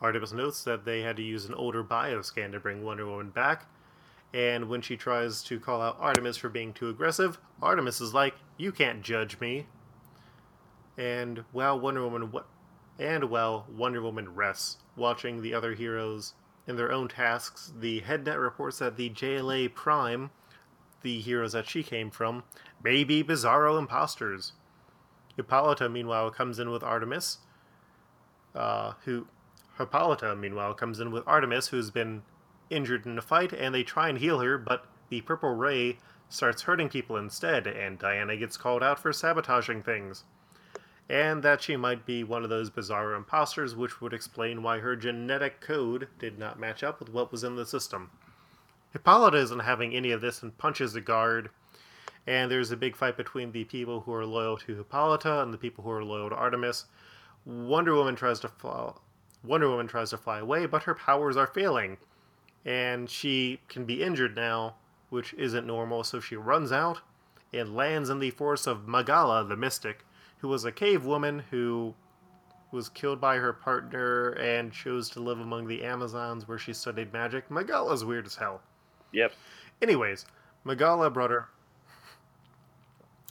Artemis 0.00 0.32
notes 0.32 0.64
that 0.64 0.84
they 0.84 1.02
had 1.02 1.16
to 1.16 1.22
use 1.22 1.44
an 1.44 1.54
older 1.54 1.84
bioscan 1.84 2.50
to 2.50 2.58
bring 2.58 2.82
Wonder 2.82 3.06
Woman 3.06 3.30
back, 3.30 3.66
and 4.34 4.68
when 4.68 4.80
she 4.80 4.96
tries 4.96 5.42
to 5.44 5.60
call 5.60 5.80
out 5.80 5.98
Artemis 6.00 6.38
for 6.38 6.48
being 6.48 6.72
too 6.72 6.88
aggressive, 6.88 7.38
Artemis 7.60 8.00
is 8.00 8.12
like, 8.12 8.34
"You 8.56 8.72
can't 8.72 9.02
judge 9.02 9.38
me." 9.38 9.68
And 10.96 11.44
while 11.52 11.78
Wonder 11.78 12.02
Woman 12.08 12.32
and 12.98 13.24
while 13.30 13.66
Wonder 13.68 14.02
Woman 14.02 14.34
rests, 14.34 14.78
watching 14.96 15.40
the 15.40 15.54
other 15.54 15.74
heroes 15.74 16.34
in 16.66 16.76
their 16.76 16.90
own 16.92 17.08
tasks, 17.08 17.72
the 17.76 18.00
headnet 18.00 18.40
reports 18.40 18.78
that 18.78 18.96
the 18.96 19.10
JLA 19.10 19.68
Prime, 19.68 20.30
the 21.02 21.20
heroes 21.20 21.52
that 21.52 21.68
she 21.68 21.82
came 21.82 22.10
from, 22.10 22.44
may 22.82 23.04
be 23.04 23.22
Bizarro 23.22 23.78
imposters. 23.78 24.52
Hippolyta, 25.36 25.88
meanwhile, 25.88 26.30
comes 26.30 26.58
in 26.58 26.70
with 26.70 26.82
Artemis, 26.82 27.38
uh, 28.54 28.92
who 29.04 29.26
Hippolyta, 29.78 30.36
meanwhile, 30.36 30.74
comes 30.74 31.00
in 31.00 31.10
with 31.10 31.24
Artemis, 31.26 31.68
who's 31.68 31.90
been 31.90 32.22
injured 32.70 33.06
in 33.06 33.18
a 33.18 33.22
fight, 33.22 33.52
and 33.52 33.74
they 33.74 33.82
try 33.82 34.08
and 34.08 34.18
heal 34.18 34.40
her, 34.40 34.58
but 34.58 34.86
the 35.08 35.20
purple 35.22 35.54
ray 35.54 35.98
starts 36.28 36.62
hurting 36.62 36.88
people 36.88 37.16
instead, 37.16 37.66
and 37.66 37.98
Diana 37.98 38.36
gets 38.36 38.56
called 38.56 38.82
out 38.82 38.98
for 38.98 39.12
sabotaging 39.12 39.82
things. 39.82 40.24
And 41.08 41.42
that 41.42 41.60
she 41.60 41.76
might 41.76 42.06
be 42.06 42.24
one 42.24 42.44
of 42.44 42.50
those 42.50 42.70
bizarre 42.70 43.14
imposters, 43.14 43.76
which 43.76 44.00
would 44.00 44.14
explain 44.14 44.62
why 44.62 44.78
her 44.78 44.96
genetic 44.96 45.60
code 45.60 46.08
did 46.18 46.38
not 46.38 46.58
match 46.58 46.82
up 46.82 47.00
with 47.00 47.10
what 47.10 47.30
was 47.30 47.44
in 47.44 47.56
the 47.56 47.66
system. 47.66 48.10
Hippolyta 48.92 49.38
isn't 49.38 49.60
having 49.60 49.94
any 49.94 50.10
of 50.10 50.20
this 50.20 50.42
and 50.42 50.56
punches 50.56 50.92
the 50.92 51.00
guard, 51.00 51.50
and 52.26 52.50
there's 52.50 52.70
a 52.70 52.76
big 52.76 52.96
fight 52.96 53.16
between 53.16 53.52
the 53.52 53.64
people 53.64 54.00
who 54.00 54.12
are 54.12 54.26
loyal 54.26 54.56
to 54.58 54.76
Hippolyta 54.76 55.42
and 55.42 55.52
the 55.52 55.58
people 55.58 55.82
who 55.84 55.90
are 55.90 56.04
loyal 56.04 56.30
to 56.30 56.36
Artemis. 56.36 56.86
Wonder 57.44 57.94
Woman 57.94 58.14
tries 58.14 58.40
to 58.40 58.48
fly, 58.48 58.92
Wonder 59.44 59.68
Woman 59.68 59.88
tries 59.88 60.10
to 60.10 60.18
fly 60.18 60.38
away, 60.38 60.66
but 60.66 60.84
her 60.84 60.94
powers 60.94 61.36
are 61.36 61.46
failing, 61.46 61.98
and 62.64 63.10
she 63.10 63.60
can 63.68 63.84
be 63.84 64.02
injured 64.02 64.36
now, 64.36 64.76
which 65.10 65.34
isn't 65.34 65.66
normal. 65.66 66.04
So 66.04 66.20
she 66.20 66.36
runs 66.36 66.70
out 66.70 67.00
and 67.52 67.74
lands 67.74 68.08
in 68.08 68.20
the 68.20 68.30
force 68.30 68.66
of 68.66 68.86
Magala, 68.86 69.44
the 69.44 69.56
Mystic, 69.56 70.04
who 70.38 70.48
was 70.48 70.64
a 70.64 70.72
cave 70.72 71.04
woman 71.04 71.42
who 71.50 71.94
was 72.70 72.88
killed 72.88 73.20
by 73.20 73.36
her 73.36 73.52
partner 73.52 74.30
and 74.30 74.72
chose 74.72 75.10
to 75.10 75.20
live 75.20 75.38
among 75.38 75.66
the 75.66 75.84
Amazons 75.84 76.48
where 76.48 76.58
she 76.58 76.72
studied 76.72 77.12
magic. 77.12 77.50
Magala's 77.50 78.04
weird 78.04 78.26
as 78.26 78.36
hell. 78.36 78.62
Yep. 79.12 79.32
Anyways, 79.82 80.24
Magala 80.64 81.10
brought 81.10 81.30
her. 81.30 81.48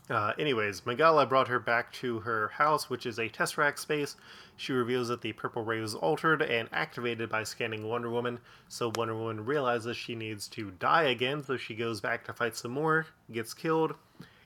Uh, 0.09 0.33
anyways, 0.37 0.85
Magala 0.85 1.25
brought 1.25 1.47
her 1.47 1.59
back 1.59 1.93
to 1.93 2.19
her 2.19 2.49
house, 2.49 2.89
which 2.89 3.05
is 3.05 3.17
a 3.17 3.29
Tesseract 3.29 3.79
space. 3.79 4.17
She 4.57 4.73
reveals 4.73 5.07
that 5.07 5.21
the 5.21 5.33
purple 5.33 5.63
ray 5.63 5.79
was 5.79 5.95
altered 5.95 6.41
and 6.41 6.67
activated 6.73 7.29
by 7.29 7.43
scanning 7.43 7.87
Wonder 7.87 8.09
Woman, 8.09 8.39
so 8.67 8.91
Wonder 8.95 9.15
Woman 9.15 9.45
realizes 9.45 9.95
she 9.95 10.15
needs 10.15 10.47
to 10.49 10.71
die 10.71 11.03
again, 11.03 11.43
so 11.43 11.55
she 11.55 11.75
goes 11.75 12.01
back 12.01 12.25
to 12.25 12.33
fight 12.33 12.55
some 12.55 12.71
more, 12.71 13.07
gets 13.31 13.53
killed, 13.53 13.95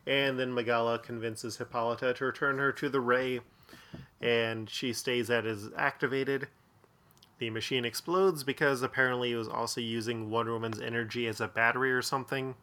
and 0.06 0.38
then 0.40 0.54
Magala 0.54 1.00
convinces 1.00 1.58
Hippolyta 1.58 2.14
to 2.14 2.26
return 2.26 2.60
her 2.60 2.72
to 2.74 2.90
the 2.90 3.02
ray, 3.02 3.40
and 4.22 4.70
she 4.70 4.94
stays 4.94 5.30
at 5.30 5.46
is 5.46 5.70
activated. 5.76 6.48
The 7.40 7.50
machine 7.50 7.84
explodes 7.86 8.44
because 8.44 8.82
apparently 8.82 9.32
it 9.32 9.38
was 9.38 9.50
also 9.50 9.82
using 9.82 10.30
Wonder 10.30 10.54
Woman's 10.54 10.80
energy 10.80 11.28
as 11.28 11.42
a 11.42 11.48
battery 11.48 11.92
or 11.92 12.02
something. 12.02 12.56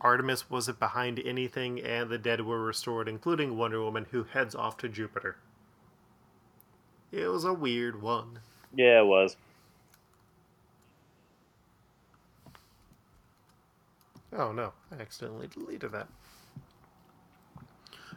Artemis 0.00 0.48
wasn't 0.48 0.78
behind 0.78 1.20
anything, 1.24 1.80
and 1.80 2.08
the 2.08 2.18
dead 2.18 2.40
were 2.40 2.62
restored, 2.62 3.08
including 3.08 3.56
Wonder 3.56 3.82
Woman, 3.82 4.06
who 4.10 4.24
heads 4.24 4.54
off 4.54 4.76
to 4.78 4.88
Jupiter. 4.88 5.36
It 7.12 7.28
was 7.28 7.44
a 7.44 7.52
weird 7.52 8.00
one. 8.00 8.40
Yeah, 8.74 9.00
it 9.00 9.06
was. 9.06 9.36
Oh 14.32 14.52
no, 14.52 14.72
I 14.92 15.00
accidentally 15.00 15.48
deleted 15.48 15.92
that. 15.92 16.08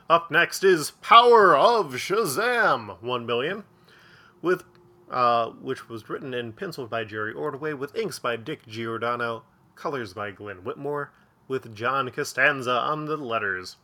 Up 0.09 0.29
next 0.29 0.63
is 0.63 0.91
Power 1.01 1.57
of 1.57 1.93
Shazam, 1.93 3.01
1 3.01 3.25
million, 3.25 3.63
with 4.41 4.63
uh, 5.09 5.49
which 5.49 5.89
was 5.89 6.09
written 6.09 6.33
and 6.33 6.55
penciled 6.55 6.89
by 6.89 7.03
Jerry 7.03 7.33
Ordway, 7.33 7.73
with 7.73 7.95
inks 7.95 8.19
by 8.19 8.35
Dick 8.35 8.65
Giordano, 8.67 9.43
colors 9.75 10.13
by 10.13 10.31
Glenn 10.31 10.63
Whitmore, 10.63 11.11
with 11.47 11.75
John 11.75 12.09
Costanza 12.09 12.71
on 12.71 13.05
the 13.05 13.17
letters. 13.17 13.77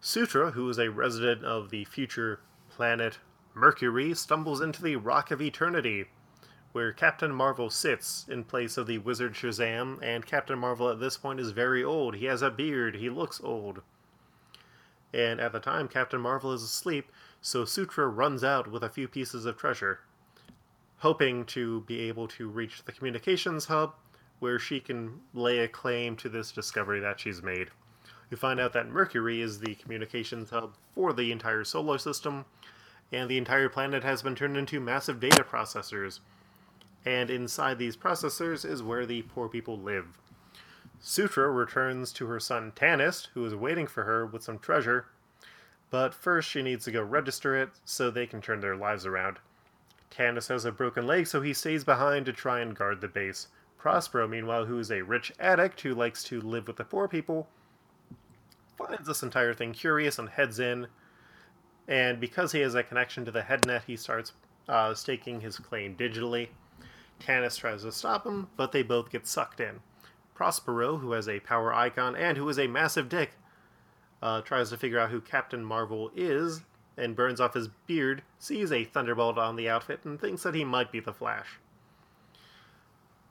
Sutra, 0.00 0.52
who 0.52 0.68
is 0.68 0.78
a 0.78 0.90
resident 0.90 1.44
of 1.44 1.70
the 1.70 1.84
future 1.84 2.40
planet 2.70 3.18
Mercury, 3.54 4.14
stumbles 4.14 4.60
into 4.60 4.82
the 4.82 4.96
Rock 4.96 5.30
of 5.30 5.42
Eternity, 5.42 6.06
where 6.72 6.92
Captain 6.92 7.34
Marvel 7.34 7.68
sits 7.68 8.26
in 8.28 8.44
place 8.44 8.78
of 8.78 8.86
the 8.86 8.98
wizard 8.98 9.34
Shazam, 9.34 9.98
and 10.02 10.24
Captain 10.24 10.58
Marvel 10.58 10.88
at 10.88 11.00
this 11.00 11.16
point 11.16 11.40
is 11.40 11.50
very 11.50 11.84
old. 11.84 12.14
He 12.14 12.26
has 12.26 12.42
a 12.42 12.50
beard, 12.50 12.96
he 12.96 13.10
looks 13.10 13.40
old. 13.42 13.82
And 15.12 15.40
at 15.40 15.52
the 15.52 15.58
time, 15.58 15.88
Captain 15.88 16.20
Marvel 16.20 16.52
is 16.52 16.62
asleep, 16.62 17.10
so 17.42 17.64
Sutra 17.64 18.06
runs 18.06 18.44
out 18.44 18.70
with 18.70 18.84
a 18.84 18.88
few 18.88 19.08
pieces 19.08 19.44
of 19.44 19.56
treasure, 19.56 20.00
hoping 20.98 21.44
to 21.46 21.80
be 21.82 22.00
able 22.02 22.28
to 22.28 22.48
reach 22.48 22.84
the 22.84 22.92
communications 22.92 23.66
hub 23.66 23.94
where 24.40 24.58
she 24.58 24.80
can 24.80 25.20
lay 25.32 25.60
a 25.60 25.68
claim 25.68 26.16
to 26.16 26.28
this 26.28 26.50
discovery 26.50 27.00
that 27.00 27.20
she's 27.20 27.42
made. 27.42 27.68
You 28.30 28.36
find 28.36 28.58
out 28.58 28.72
that 28.72 28.88
Mercury 28.88 29.40
is 29.40 29.60
the 29.60 29.74
communications 29.76 30.50
hub 30.50 30.74
for 30.94 31.12
the 31.12 31.30
entire 31.30 31.64
solar 31.64 31.98
system, 31.98 32.44
and 33.12 33.30
the 33.30 33.38
entire 33.38 33.68
planet 33.68 34.02
has 34.02 34.22
been 34.22 34.34
turned 34.34 34.56
into 34.56 34.80
massive 34.80 35.20
data 35.20 35.44
processors 35.44 36.20
and 37.04 37.30
inside 37.30 37.78
these 37.78 37.96
processors 37.96 38.68
is 38.68 38.82
where 38.82 39.06
the 39.06 39.22
poor 39.22 39.48
people 39.48 39.78
live. 39.78 40.18
Sutra 41.00 41.50
returns 41.50 42.12
to 42.12 42.26
her 42.26 42.38
son 42.38 42.72
Tanist, 42.76 43.28
who 43.32 43.44
is 43.46 43.54
waiting 43.54 43.86
for 43.86 44.04
her 44.04 44.26
with 44.26 44.42
some 44.42 44.58
treasure, 44.58 45.06
but 45.88 46.12
first 46.12 46.48
she 46.48 46.62
needs 46.62 46.84
to 46.84 46.92
go 46.92 47.02
register 47.02 47.56
it 47.56 47.70
so 47.84 48.10
they 48.10 48.26
can 48.26 48.42
turn 48.42 48.60
their 48.60 48.76
lives 48.76 49.06
around. 49.06 49.38
Tanist 50.10 50.48
has 50.48 50.64
a 50.64 50.72
broken 50.72 51.06
leg, 51.06 51.26
so 51.26 51.40
he 51.40 51.54
stays 51.54 51.84
behind 51.84 52.26
to 52.26 52.32
try 52.32 52.60
and 52.60 52.76
guard 52.76 53.00
the 53.00 53.08
base. 53.08 53.48
Prospero, 53.80 54.28
meanwhile, 54.28 54.66
who 54.66 54.78
is 54.78 54.90
a 54.90 55.00
rich 55.00 55.32
addict 55.40 55.80
who 55.80 55.94
likes 55.94 56.22
to 56.24 56.40
live 56.42 56.66
with 56.66 56.76
the 56.76 56.84
poor 56.84 57.08
people, 57.08 57.48
finds 58.76 59.06
this 59.06 59.22
entire 59.22 59.54
thing 59.54 59.72
curious 59.72 60.18
and 60.18 60.28
heads 60.28 60.58
in. 60.58 60.86
And 61.88 62.20
because 62.20 62.52
he 62.52 62.60
has 62.60 62.74
a 62.74 62.82
connection 62.82 63.24
to 63.24 63.30
the 63.30 63.40
headnet, 63.40 63.84
he 63.86 63.96
starts 63.96 64.32
uh, 64.68 64.94
staking 64.94 65.40
his 65.40 65.58
claim 65.58 65.96
digitally. 65.96 66.48
Tanist 67.20 67.58
tries 67.58 67.82
to 67.82 67.90
stop 67.90 68.26
him, 68.26 68.48
but 68.56 68.72
they 68.72 68.82
both 68.82 69.10
get 69.10 69.26
sucked 69.26 69.60
in. 69.60 69.80
Prospero, 70.34 70.98
who 70.98 71.12
has 71.12 71.26
a 71.26 71.40
power 71.40 71.72
icon 71.72 72.14
and 72.14 72.36
who 72.36 72.48
is 72.50 72.58
a 72.58 72.66
massive 72.66 73.08
dick, 73.08 73.32
uh, 74.22 74.42
tries 74.42 74.68
to 74.70 74.76
figure 74.76 74.98
out 74.98 75.10
who 75.10 75.22
Captain 75.22 75.64
Marvel 75.64 76.10
is 76.14 76.62
and 76.98 77.16
burns 77.16 77.40
off 77.40 77.54
his 77.54 77.68
beard, 77.86 78.22
sees 78.38 78.70
a 78.70 78.84
thunderbolt 78.84 79.38
on 79.38 79.56
the 79.56 79.70
outfit, 79.70 80.00
and 80.04 80.20
thinks 80.20 80.42
that 80.42 80.54
he 80.54 80.64
might 80.64 80.92
be 80.92 81.00
the 81.00 81.14
Flash. 81.14 81.58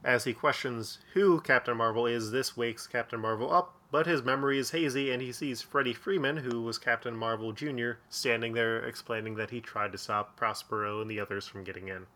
As 0.02 0.24
he 0.24 0.32
questions 0.32 0.98
who 1.12 1.42
Captain 1.42 1.76
Marvel 1.76 2.06
is, 2.06 2.30
this 2.30 2.56
wakes 2.56 2.86
Captain 2.86 3.20
Marvel 3.20 3.52
up, 3.52 3.74
but 3.90 4.06
his 4.06 4.22
memory 4.22 4.58
is 4.58 4.70
hazy 4.70 5.10
and 5.10 5.20
he 5.20 5.30
sees 5.30 5.60
Freddy 5.60 5.92
Freeman, 5.92 6.38
who 6.38 6.62
was 6.62 6.78
Captain 6.78 7.14
Marvel 7.14 7.52
Jr., 7.52 7.92
standing 8.08 8.54
there 8.54 8.82
explaining 8.82 9.34
that 9.34 9.50
he 9.50 9.60
tried 9.60 9.92
to 9.92 9.98
stop 9.98 10.36
Prospero 10.36 11.02
and 11.02 11.10
the 11.10 11.20
others 11.20 11.46
from 11.46 11.64
getting 11.64 11.88
in. 11.88 12.06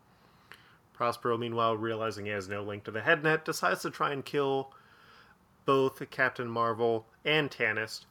Prospero, 0.93 1.37
meanwhile, 1.37 1.77
realizing 1.77 2.25
he 2.25 2.31
has 2.31 2.47
no 2.47 2.63
link 2.63 2.85
to 2.85 2.91
the 2.91 3.01
headnet, 3.01 3.43
decides 3.43 3.83
to 3.83 3.91
try 3.91 4.11
and 4.11 4.25
kill 4.25 4.73
both 5.65 6.09
Captain 6.09 6.47
Marvel 6.47 7.05
and 7.23 7.51
Tanist, 7.51 8.07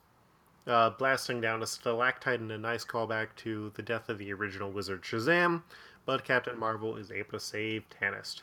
uh, 0.69 0.91
blasting 0.91 1.41
down 1.41 1.65
a 1.65 1.67
stalactite 1.67 2.41
in 2.41 2.51
a 2.53 2.59
nice 2.59 2.85
callback 2.85 3.35
to 3.37 3.73
the 3.75 3.83
death 3.83 4.09
of 4.09 4.19
the 4.19 4.33
original 4.33 4.71
wizard 4.71 5.03
Shazam, 5.03 5.65
but 6.07 6.25
Captain 6.25 6.57
Marvel 6.57 6.97
is 6.97 7.11
able 7.11 7.33
to 7.33 7.41
save 7.41 7.89
Tanist. 7.91 8.43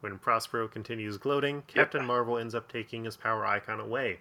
When 0.00 0.18
Prospero 0.18 0.68
continues 0.68 1.18
gloating, 1.18 1.62
Captain 1.66 2.02
yep. 2.02 2.06
Marvel 2.06 2.38
ends 2.38 2.54
up 2.54 2.70
taking 2.70 3.04
his 3.04 3.16
power 3.16 3.46
icon 3.46 3.80
away. 3.80 4.20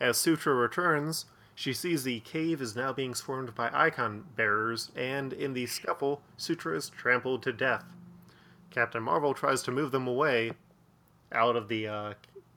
As 0.00 0.16
Sutra 0.16 0.54
returns, 0.54 1.26
she 1.54 1.74
sees 1.74 2.04
the 2.04 2.20
cave 2.20 2.62
is 2.62 2.76
now 2.76 2.92
being 2.92 3.14
swarmed 3.14 3.54
by 3.54 3.70
icon 3.72 4.24
bearers, 4.36 4.90
and 4.96 5.32
in 5.32 5.52
the 5.52 5.66
scuffle, 5.66 6.22
Sutra 6.36 6.76
is 6.76 6.88
trampled 6.88 7.42
to 7.42 7.52
death. 7.52 7.84
Captain 8.70 9.02
Marvel 9.02 9.34
tries 9.34 9.62
to 9.64 9.72
move 9.72 9.90
them 9.90 10.06
away 10.06 10.52
out 11.32 11.56
of 11.56 11.68
the 11.68 11.86
uh, 11.86 12.14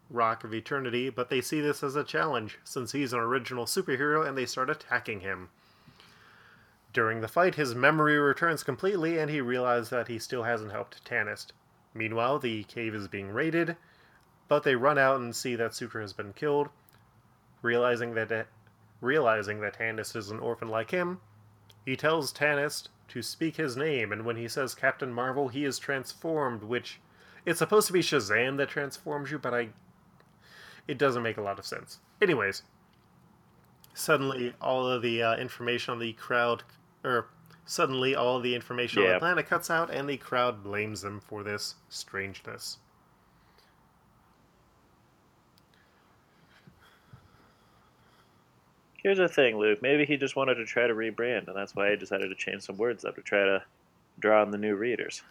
Rock 0.09 0.43
of 0.43 0.53
Eternity, 0.53 1.09
but 1.09 1.29
they 1.29 1.41
see 1.41 1.59
this 1.59 1.83
as 1.83 1.95
a 1.95 2.03
challenge 2.03 2.59
since 2.63 2.91
he's 2.91 3.13
an 3.13 3.19
original 3.19 3.65
superhero 3.65 4.25
and 4.25 4.37
they 4.37 4.45
start 4.45 4.69
attacking 4.69 5.21
him. 5.21 5.49
During 6.93 7.21
the 7.21 7.27
fight, 7.27 7.55
his 7.55 7.73
memory 7.73 8.17
returns 8.19 8.63
completely 8.63 9.17
and 9.17 9.31
he 9.31 9.41
realizes 9.41 9.89
that 9.89 10.07
he 10.07 10.19
still 10.19 10.43
hasn't 10.43 10.71
helped 10.71 11.03
Tanist. 11.03 11.47
Meanwhile, 11.93 12.39
the 12.39 12.63
cave 12.63 12.95
is 12.95 13.07
being 13.07 13.29
raided, 13.29 13.77
but 14.47 14.63
they 14.63 14.75
run 14.75 14.97
out 14.97 15.19
and 15.19 15.35
see 15.35 15.55
that 15.55 15.75
Sutra 15.75 16.01
has 16.01 16.13
been 16.13 16.33
killed. 16.33 16.69
Realizing 17.61 18.13
that 18.15 18.47
realizing 18.99 19.59
that 19.61 19.77
Tanist 19.77 20.15
is 20.15 20.31
an 20.31 20.39
orphan 20.39 20.69
like 20.69 20.91
him, 20.91 21.19
he 21.85 21.95
tells 21.95 22.33
Tanist 22.33 22.89
to 23.09 23.21
speak 23.21 23.57
his 23.57 23.75
name, 23.75 24.11
and 24.11 24.25
when 24.25 24.37
he 24.37 24.47
says 24.47 24.73
Captain 24.73 25.13
Marvel, 25.13 25.49
he 25.49 25.65
is 25.65 25.77
transformed, 25.77 26.63
which 26.63 26.99
it's 27.45 27.59
supposed 27.59 27.87
to 27.87 27.93
be 27.93 28.01
Shazam 28.01 28.57
that 28.57 28.69
transforms 28.69 29.31
you, 29.31 29.37
but 29.37 29.53
I 29.53 29.69
it 30.87 30.97
doesn't 30.97 31.23
make 31.23 31.37
a 31.37 31.41
lot 31.41 31.59
of 31.59 31.65
sense. 31.65 31.99
Anyways, 32.21 32.63
suddenly 33.93 34.53
all 34.61 34.87
of 34.87 35.01
the 35.01 35.21
uh, 35.21 35.35
information 35.37 35.93
on 35.93 35.99
the 35.99 36.13
crowd, 36.13 36.63
or 37.03 37.27
suddenly 37.65 38.15
all 38.15 38.39
the 38.39 38.55
information 38.55 39.03
yeah. 39.03 39.09
on 39.09 39.13
the 39.13 39.19
planet 39.19 39.47
cuts 39.47 39.69
out, 39.69 39.89
and 39.89 40.07
the 40.09 40.17
crowd 40.17 40.63
blames 40.63 41.01
them 41.01 41.19
for 41.19 41.43
this 41.43 41.75
strangeness. 41.89 42.77
Here's 49.03 49.17
the 49.17 49.27
thing, 49.27 49.57
Luke. 49.57 49.81
Maybe 49.81 50.05
he 50.05 50.15
just 50.15 50.37
wanted 50.37 50.55
to 50.55 50.65
try 50.65 50.87
to 50.87 50.93
rebrand, 50.93 51.47
and 51.47 51.55
that's 51.55 51.75
why 51.75 51.89
he 51.89 51.97
decided 51.97 52.29
to 52.29 52.35
change 52.35 52.63
some 52.63 52.77
words 52.77 53.03
up 53.03 53.15
to 53.15 53.21
try 53.21 53.43
to 53.43 53.61
draw 54.19 54.41
on 54.41 54.51
the 54.51 54.57
new 54.57 54.75
readers. 54.75 55.21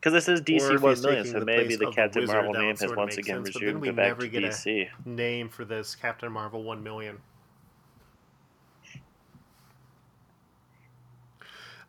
Because 0.00 0.12
this 0.12 0.28
is 0.28 0.40
DC 0.40 0.80
One 0.80 1.00
Million, 1.00 1.24
so 1.24 1.44
maybe 1.44 1.76
the 1.76 1.92
Captain 1.92 2.26
the 2.26 2.32
Marvel 2.32 2.54
name 2.54 2.76
has 2.76 2.92
once 2.96 3.18
again 3.18 3.44
sense, 3.44 3.54
resumed 3.54 3.84
to 3.84 3.92
back 3.92 4.18
to 4.18 4.28
DC. 4.28 4.88
name 5.04 5.48
for 5.48 5.64
this 5.64 5.94
Captain 5.94 6.32
Marvel 6.32 6.64
One 6.64 6.82
Million. 6.82 7.18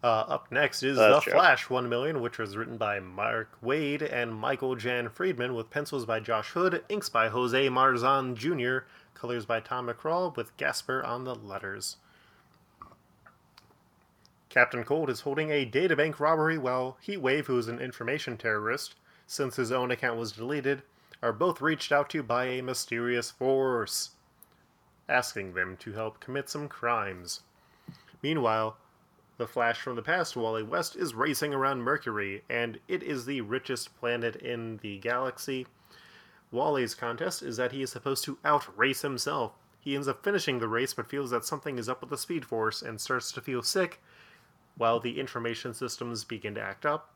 Uh, 0.03 0.25
up 0.27 0.51
next 0.51 0.83
is 0.83 0.97
The 0.97 1.21
true. 1.21 1.31
Flash 1.31 1.69
1 1.69 1.87
Million, 1.87 2.19
which 2.19 2.37
was 2.37 2.57
written 2.57 2.75
by 2.75 2.99
Mark 2.99 3.57
Waid 3.63 4.01
and 4.01 4.35
Michael 4.35 4.75
Jan 4.75 5.07
Friedman, 5.07 5.55
with 5.55 5.69
pencils 5.69 6.05
by 6.05 6.19
Josh 6.19 6.49
Hood, 6.49 6.83
inks 6.89 7.07
by 7.07 7.29
Jose 7.29 7.69
Marzan 7.69 8.35
Jr., 8.35 8.85
colors 9.13 9.45
by 9.45 9.61
Tom 9.61 9.87
McCraw, 9.87 10.35
with 10.35 10.57
Gaspar 10.57 11.01
on 11.05 11.23
the 11.23 11.33
letters. 11.33 11.95
Captain 14.49 14.83
Cold 14.83 15.09
is 15.09 15.21
holding 15.21 15.49
a 15.49 15.65
databank 15.65 16.19
robbery 16.19 16.57
while 16.57 16.97
Heatwave, 17.07 17.45
who 17.45 17.57
is 17.57 17.69
an 17.69 17.79
information 17.79 18.35
terrorist, 18.35 18.95
since 19.25 19.55
his 19.55 19.71
own 19.71 19.89
account 19.89 20.19
was 20.19 20.33
deleted, 20.33 20.83
are 21.21 21.31
both 21.31 21.61
reached 21.61 21.93
out 21.93 22.09
to 22.09 22.21
by 22.21 22.45
a 22.47 22.61
mysterious 22.61 23.31
force, 23.31 24.11
asking 25.07 25.53
them 25.53 25.77
to 25.77 25.93
help 25.93 26.19
commit 26.19 26.49
some 26.49 26.67
crimes. 26.67 27.39
Meanwhile, 28.21 28.77
the 29.37 29.47
Flash 29.47 29.79
from 29.79 29.95
the 29.95 30.01
past, 30.01 30.35
Wally 30.35 30.63
West, 30.63 30.95
is 30.95 31.15
racing 31.15 31.53
around 31.53 31.81
Mercury, 31.81 32.43
and 32.49 32.79
it 32.87 33.01
is 33.01 33.25
the 33.25 33.41
richest 33.41 33.97
planet 33.99 34.35
in 34.35 34.77
the 34.77 34.99
galaxy. 34.99 35.65
Wally's 36.51 36.93
contest 36.93 37.41
is 37.41 37.57
that 37.57 37.71
he 37.71 37.81
is 37.81 37.91
supposed 37.91 38.23
to 38.25 38.37
outrace 38.45 39.01
himself. 39.01 39.53
He 39.79 39.95
ends 39.95 40.07
up 40.07 40.23
finishing 40.23 40.59
the 40.59 40.67
race 40.67 40.93
but 40.93 41.09
feels 41.09 41.31
that 41.31 41.45
something 41.45 41.79
is 41.79 41.89
up 41.89 42.01
with 42.01 42.11
the 42.11 42.17
Speed 42.17 42.45
Force 42.45 42.81
and 42.81 43.01
starts 43.01 43.31
to 43.31 43.41
feel 43.41 43.63
sick, 43.63 43.99
while 44.77 44.99
the 44.99 45.19
information 45.19 45.73
systems 45.73 46.23
begin 46.23 46.55
to 46.55 46.61
act 46.61 46.85
up. 46.85 47.09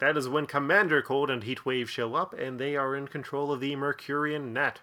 That 0.00 0.16
is 0.16 0.28
when 0.28 0.46
Commander 0.46 1.02
Cold 1.02 1.30
and 1.30 1.44
Heatwave 1.44 1.88
show 1.88 2.14
up, 2.14 2.34
and 2.34 2.58
they 2.58 2.76
are 2.76 2.96
in 2.96 3.06
control 3.06 3.52
of 3.52 3.60
the 3.60 3.76
Mercurian 3.76 4.52
net. 4.52 4.80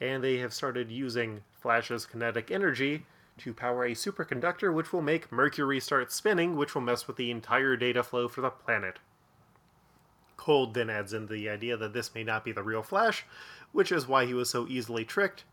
And 0.00 0.22
they 0.22 0.38
have 0.38 0.54
started 0.54 0.92
using 0.92 1.42
Flash's 1.60 2.06
kinetic 2.06 2.52
energy 2.52 3.04
to 3.38 3.54
power 3.54 3.84
a 3.84 3.92
superconductor 3.92 4.72
which 4.72 4.92
will 4.92 5.02
make 5.02 5.32
Mercury 5.32 5.80
start 5.80 6.12
spinning, 6.12 6.56
which 6.56 6.74
will 6.74 6.82
mess 6.82 7.06
with 7.06 7.16
the 7.16 7.30
entire 7.30 7.76
data 7.76 8.02
flow 8.02 8.28
for 8.28 8.40
the 8.40 8.50
planet. 8.50 8.98
Cold 10.36 10.74
then 10.74 10.88
adds 10.88 11.12
in 11.12 11.26
the 11.26 11.48
idea 11.48 11.76
that 11.76 11.92
this 11.92 12.14
may 12.14 12.24
not 12.24 12.44
be 12.44 12.52
the 12.52 12.62
real 12.62 12.82
Flash, 12.82 13.24
which 13.72 13.92
is 13.92 14.06
why 14.06 14.24
he 14.24 14.34
was 14.34 14.48
so 14.48 14.66
easily 14.68 15.04
tricked, 15.04 15.44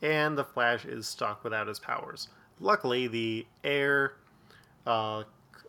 and 0.00 0.36
the 0.36 0.44
Flash 0.44 0.84
is 0.84 1.06
stuck 1.06 1.44
without 1.44 1.68
his 1.68 1.78
powers. 1.78 2.28
Luckily, 2.58 3.06
the 3.06 3.46
air, 3.62 4.14
uh, 4.86 5.24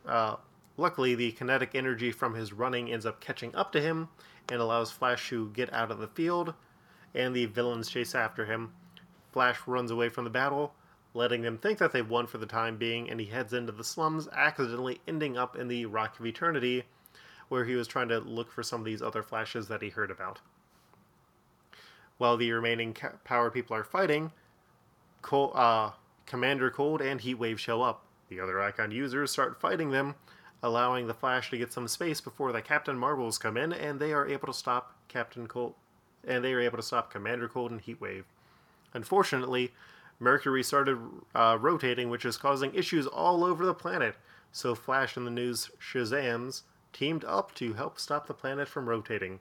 uh, 0.06 0.38
luckily 0.78 1.16
the 1.16 1.32
kinetic 1.34 1.76
energy 1.76 2.12
from 2.12 2.34
his 2.34 2.54
running 2.54 2.92
ends 2.92 3.06
up 3.06 3.20
catching 3.20 3.54
up 3.56 3.72
to 3.74 3.82
him 3.82 4.10
and 4.50 4.60
allows 4.60 4.92
Flash 4.92 5.30
to 5.30 5.50
get 5.50 5.72
out 5.74 5.92
of 5.92 6.00
the 6.00 6.08
field, 6.08 6.54
and 7.14 7.36
the 7.36 7.46
villains 7.46 7.90
chase 7.90 8.16
after 8.16 8.46
him, 8.46 8.74
Flash 9.32 9.60
runs 9.66 9.92
away 9.92 10.10
from 10.10 10.24
the 10.24 10.30
battle, 10.30 10.74
letting 11.14 11.42
them 11.42 11.58
think 11.58 11.78
that 11.80 11.92
they've 11.92 12.10
won 12.10 12.28
for 12.28 12.38
the 12.38 12.46
time 12.46 12.78
being, 12.78 13.10
and 13.10 13.20
he 13.20 13.28
heads 13.28 13.54
into 13.54 13.72
the 13.72 13.84
slums, 13.84 14.28
accidentally 14.34 15.00
ending 15.08 15.38
up 15.38 15.56
in 15.56 15.68
the 15.68 15.86
Rock 15.86 16.20
of 16.20 16.26
Eternity, 16.26 16.84
where 17.50 17.66
he 17.66 17.76
was 17.76 17.88
trying 17.88 18.10
to 18.10 18.20
look 18.20 18.52
for 18.52 18.64
some 18.64 18.82
of 18.82 18.86
these 18.86 19.02
other 19.02 19.22
Flashes 19.22 19.68
that 19.68 19.82
he 19.82 19.90
heard 19.90 20.10
about. 20.10 20.40
While 22.18 22.38
the 22.38 22.52
remaining 22.52 22.96
power 23.24 23.52
people 23.52 23.76
are 23.76 23.84
fighting, 23.84 24.32
Col- 25.22 25.52
uh, 25.56 25.92
Commander 26.26 26.70
Cold 26.70 27.02
and 27.02 27.20
Heatwave 27.20 27.58
show 27.58 27.82
up. 27.82 28.06
The 28.30 28.40
other 28.40 28.62
Icon 28.62 28.92
users 28.92 29.32
start 29.32 29.60
fighting 29.60 29.92
them, 29.92 30.16
allowing 30.64 31.08
the 31.08 31.14
Flash 31.14 31.50
to 31.50 31.58
get 31.58 31.74
some 31.74 31.88
space 31.88 32.22
before 32.22 32.52
the 32.52 32.62
Captain 32.62 32.98
Marvels 32.98 33.38
come 33.38 33.58
in, 33.58 33.74
and 33.74 34.00
they 34.00 34.14
are 34.14 34.28
able 34.28 34.48
to 34.48 34.54
stop 34.54 34.96
Captain 35.08 35.48
Cold, 35.48 35.76
and 36.26 36.44
they 36.44 36.54
are 36.54 36.62
able 36.62 36.78
to 36.78 36.84
stop 36.84 37.12
Commander 37.12 37.48
Cold 37.48 37.72
and 37.72 37.84
Heatwave. 37.84 38.24
Unfortunately, 38.94 39.74
Mercury 40.24 40.64
started 40.64 40.98
uh, 41.36 41.58
rotating, 41.60 42.10
which 42.10 42.26
is 42.26 42.38
causing 42.38 42.74
issues 42.74 43.06
all 43.06 43.44
over 43.44 43.66
the 43.66 43.74
planet. 43.74 44.16
So 44.52 44.74
Flash 44.74 45.18
and 45.18 45.28
the 45.28 45.32
news 45.32 45.70
Shazams 45.80 46.64
teamed 46.94 47.26
up 47.26 47.54
to 47.56 47.74
help 47.74 48.00
stop 48.00 48.28
the 48.28 48.34
planet 48.34 48.68
from 48.68 48.88
rotating. 48.88 49.40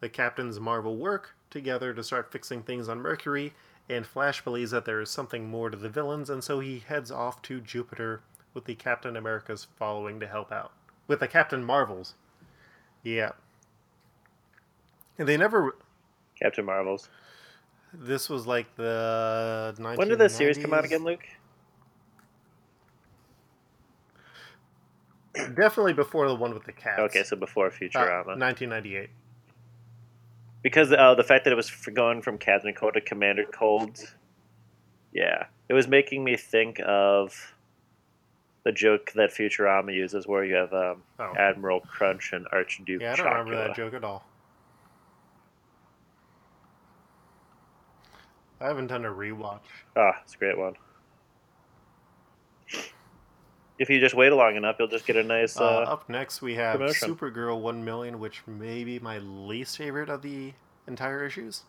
The 0.00 0.08
captains 0.08 0.60
Marvel 0.60 0.96
work 0.96 1.34
together 1.50 1.92
to 1.92 2.04
start 2.04 2.32
fixing 2.32 2.62
things 2.62 2.88
on 2.88 3.00
Mercury, 3.00 3.52
and 3.88 4.06
Flash 4.06 4.42
believes 4.44 4.70
that 4.70 4.84
there 4.84 5.00
is 5.00 5.10
something 5.10 5.50
more 5.50 5.68
to 5.68 5.76
the 5.76 5.88
villains, 5.88 6.30
and 6.30 6.44
so 6.44 6.60
he 6.60 6.78
heads 6.78 7.10
off 7.10 7.42
to 7.42 7.60
Jupiter 7.60 8.22
with 8.54 8.64
the 8.64 8.74
Captain 8.74 9.16
Americas 9.16 9.66
following 9.78 10.20
to 10.20 10.26
help 10.26 10.52
out. 10.52 10.72
With 11.06 11.20
the 11.20 11.28
Captain 11.28 11.64
Marvels. 11.64 12.14
Yeah. 13.02 13.32
And 15.18 15.28
they 15.28 15.36
never. 15.36 15.74
Captain 16.40 16.64
Marvels. 16.64 17.08
This 17.92 18.28
was 18.28 18.46
like 18.46 18.74
the 18.76 19.74
1990s. 19.78 19.96
When 19.98 20.08
did 20.08 20.18
the 20.18 20.28
series 20.28 20.58
come 20.58 20.72
out 20.72 20.84
again, 20.84 21.02
Luke? 21.04 21.24
Definitely 25.34 25.92
before 25.94 26.28
the 26.28 26.34
one 26.34 26.54
with 26.54 26.64
the 26.64 26.72
cats. 26.72 27.00
Okay, 27.00 27.22
so 27.22 27.36
before 27.36 27.66
Uh, 27.66 27.70
Futurama. 27.70 28.38
1998. 28.38 29.10
because 30.62 30.92
uh, 30.92 31.14
the 31.14 31.24
fact 31.24 31.44
that 31.44 31.52
it 31.52 31.56
was 31.56 31.70
going 31.94 32.20
from 32.22 32.36
Captain 32.38 32.74
Cold 32.74 32.94
to 32.94 33.00
Commander 33.00 33.44
Cold, 33.44 33.98
yeah, 35.12 35.44
it 35.68 35.72
was 35.72 35.88
making 35.88 36.22
me 36.22 36.36
think 36.36 36.80
of 36.84 37.54
the 38.64 38.72
joke 38.72 39.12
that 39.14 39.30
Futurama 39.30 39.94
uses, 39.94 40.26
where 40.26 40.44
you 40.44 40.54
have 40.54 40.72
um, 40.74 41.02
Oh. 41.18 41.32
Admiral 41.38 41.80
Crunch 41.80 42.32
and 42.34 42.46
Archduke 42.52 43.00
Yeah, 43.00 43.12
I 43.14 43.16
don't 43.16 43.26
remember 43.26 43.56
that 43.56 43.74
joke 43.74 43.94
at 43.94 44.04
all. 44.04 44.24
I 48.60 48.66
haven't 48.66 48.88
done 48.88 49.04
a 49.04 49.10
rewatch. 49.10 49.60
Ah, 49.96 50.20
it's 50.22 50.34
a 50.34 50.38
great 50.38 50.58
one. 50.58 50.74
If 53.78 53.88
you 53.88 53.98
just 53.98 54.14
wait 54.14 54.30
long 54.30 54.56
enough, 54.56 54.76
you'll 54.78 54.88
just 54.88 55.06
get 55.06 55.16
a 55.16 55.22
nice. 55.22 55.58
Uh, 55.58 55.64
Uh, 55.64 55.80
up 55.84 56.08
next, 56.10 56.42
we 56.42 56.54
have 56.56 56.78
promotion. 56.78 57.14
Supergirl 57.14 57.58
1 57.60 57.82
million, 57.82 58.18
which 58.20 58.46
may 58.46 58.84
be 58.84 58.98
my 58.98 59.18
least 59.18 59.78
favorite 59.78 60.10
of 60.10 60.20
the 60.20 60.52
entire 60.86 61.24
issues. 61.24 61.62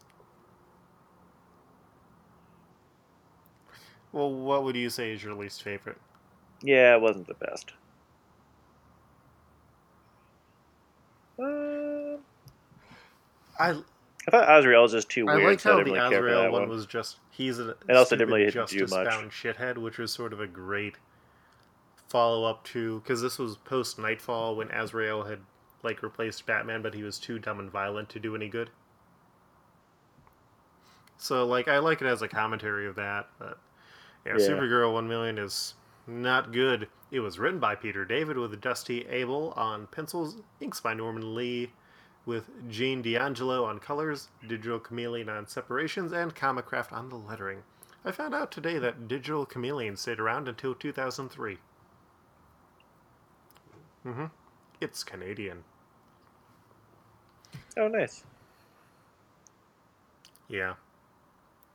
Well, 4.12 4.30
what 4.34 4.63
would 4.63 4.75
you 4.75 4.89
say 4.89 5.13
is 5.13 5.23
your 5.23 5.34
least 5.34 5.63
favorite? 5.63 5.97
yeah, 6.62 6.95
it 6.95 7.01
wasn't 7.01 7.27
the 7.27 7.34
best. 7.36 7.71
Uh, 11.39 12.17
I 13.58 13.82
I 14.27 14.31
thought 14.31 14.60
Azrael 14.60 14.84
was 14.84 14.91
just 14.91 15.10
too 15.10 15.27
I 15.27 15.36
weird, 15.38 15.49
like 15.49 15.60
so 15.60 15.69
I 15.69 15.73
how 15.73 15.79
didn't 15.79 15.93
the 15.93 15.99
really 15.99 16.15
Azrael 16.15 16.51
one 16.51 16.62
one. 16.62 16.69
was 16.69 16.86
just 16.86 17.17
he's 17.31 17.57
a 17.60 17.71
It 17.89 17.95
also 17.95 18.15
didn't 18.15 18.34
really 18.34 18.45
do 18.45 18.51
justice 18.51 18.91
much. 18.91 19.07
bound 19.07 19.31
shithead, 19.31 19.77
which 19.77 19.97
was 19.97 20.12
sort 20.12 20.31
of 20.34 20.39
a 20.39 20.47
great 20.47 20.95
follow 22.07 22.43
up 22.45 22.63
to 22.65 22.99
because 22.99 23.21
this 23.21 23.39
was 23.39 23.57
post 23.57 23.97
Knightfall 23.97 24.55
when 24.55 24.69
Azrael 24.71 25.23
had 25.23 25.39
like 25.84 26.03
replaced 26.03 26.45
Batman, 26.45 26.81
but 26.84 26.93
he 26.93 27.01
was 27.03 27.17
too 27.17 27.39
dumb 27.39 27.60
and 27.60 27.71
violent 27.71 28.10
to 28.10 28.19
do 28.19 28.36
any 28.36 28.47
good. 28.47 28.69
So 31.17 31.45
like 31.45 31.67
I 31.67 31.79
like 31.79 32.01
it 32.01 32.07
as 32.07 32.21
a 32.21 32.27
commentary 32.27 32.88
of 32.88 32.95
that, 32.95 33.27
but 33.39 33.60
yeah, 34.25 34.34
Yeah. 34.38 34.47
Supergirl 34.47 34.93
One 34.93 35.07
Million 35.07 35.38
is 35.38 35.73
not 36.07 36.51
good. 36.51 36.88
It 37.12 37.19
was 37.19 37.39
written 37.39 37.60
by 37.60 37.75
Peter 37.75 38.05
David 38.05 38.38
with 38.38 38.60
Dusty 38.62 39.05
Abell 39.05 39.51
on 39.55 39.88
pencils, 39.88 40.38
inks 40.60 40.79
by 40.79 40.93
Norman 40.93 41.36
Lee, 41.36 41.71
with 42.25 42.69
Gene 42.69 43.01
D'Angelo 43.01 43.65
on 43.65 43.79
colors, 43.79 44.29
Digital 44.47 44.79
Chameleon 44.79 45.29
on 45.29 45.47
separations, 45.47 46.12
and 46.12 46.36
Comicraft 46.36 46.91
on 46.91 47.10
the 47.10 47.15
lettering. 47.15 47.63
I 48.03 48.12
found 48.12 48.34
out 48.34 48.51
today 48.51 48.77
that 48.79 49.07
Digital 49.07 49.45
Chameleon 49.45 49.95
stayed 49.95 50.19
around 50.19 50.47
until 50.47 50.73
2003. 50.73 51.57
Mm-hmm. 54.05 54.25
It's 54.79 55.03
Canadian. 55.03 55.63
Oh, 57.77 57.88
nice. 57.88 58.23
Yeah. 60.47 60.73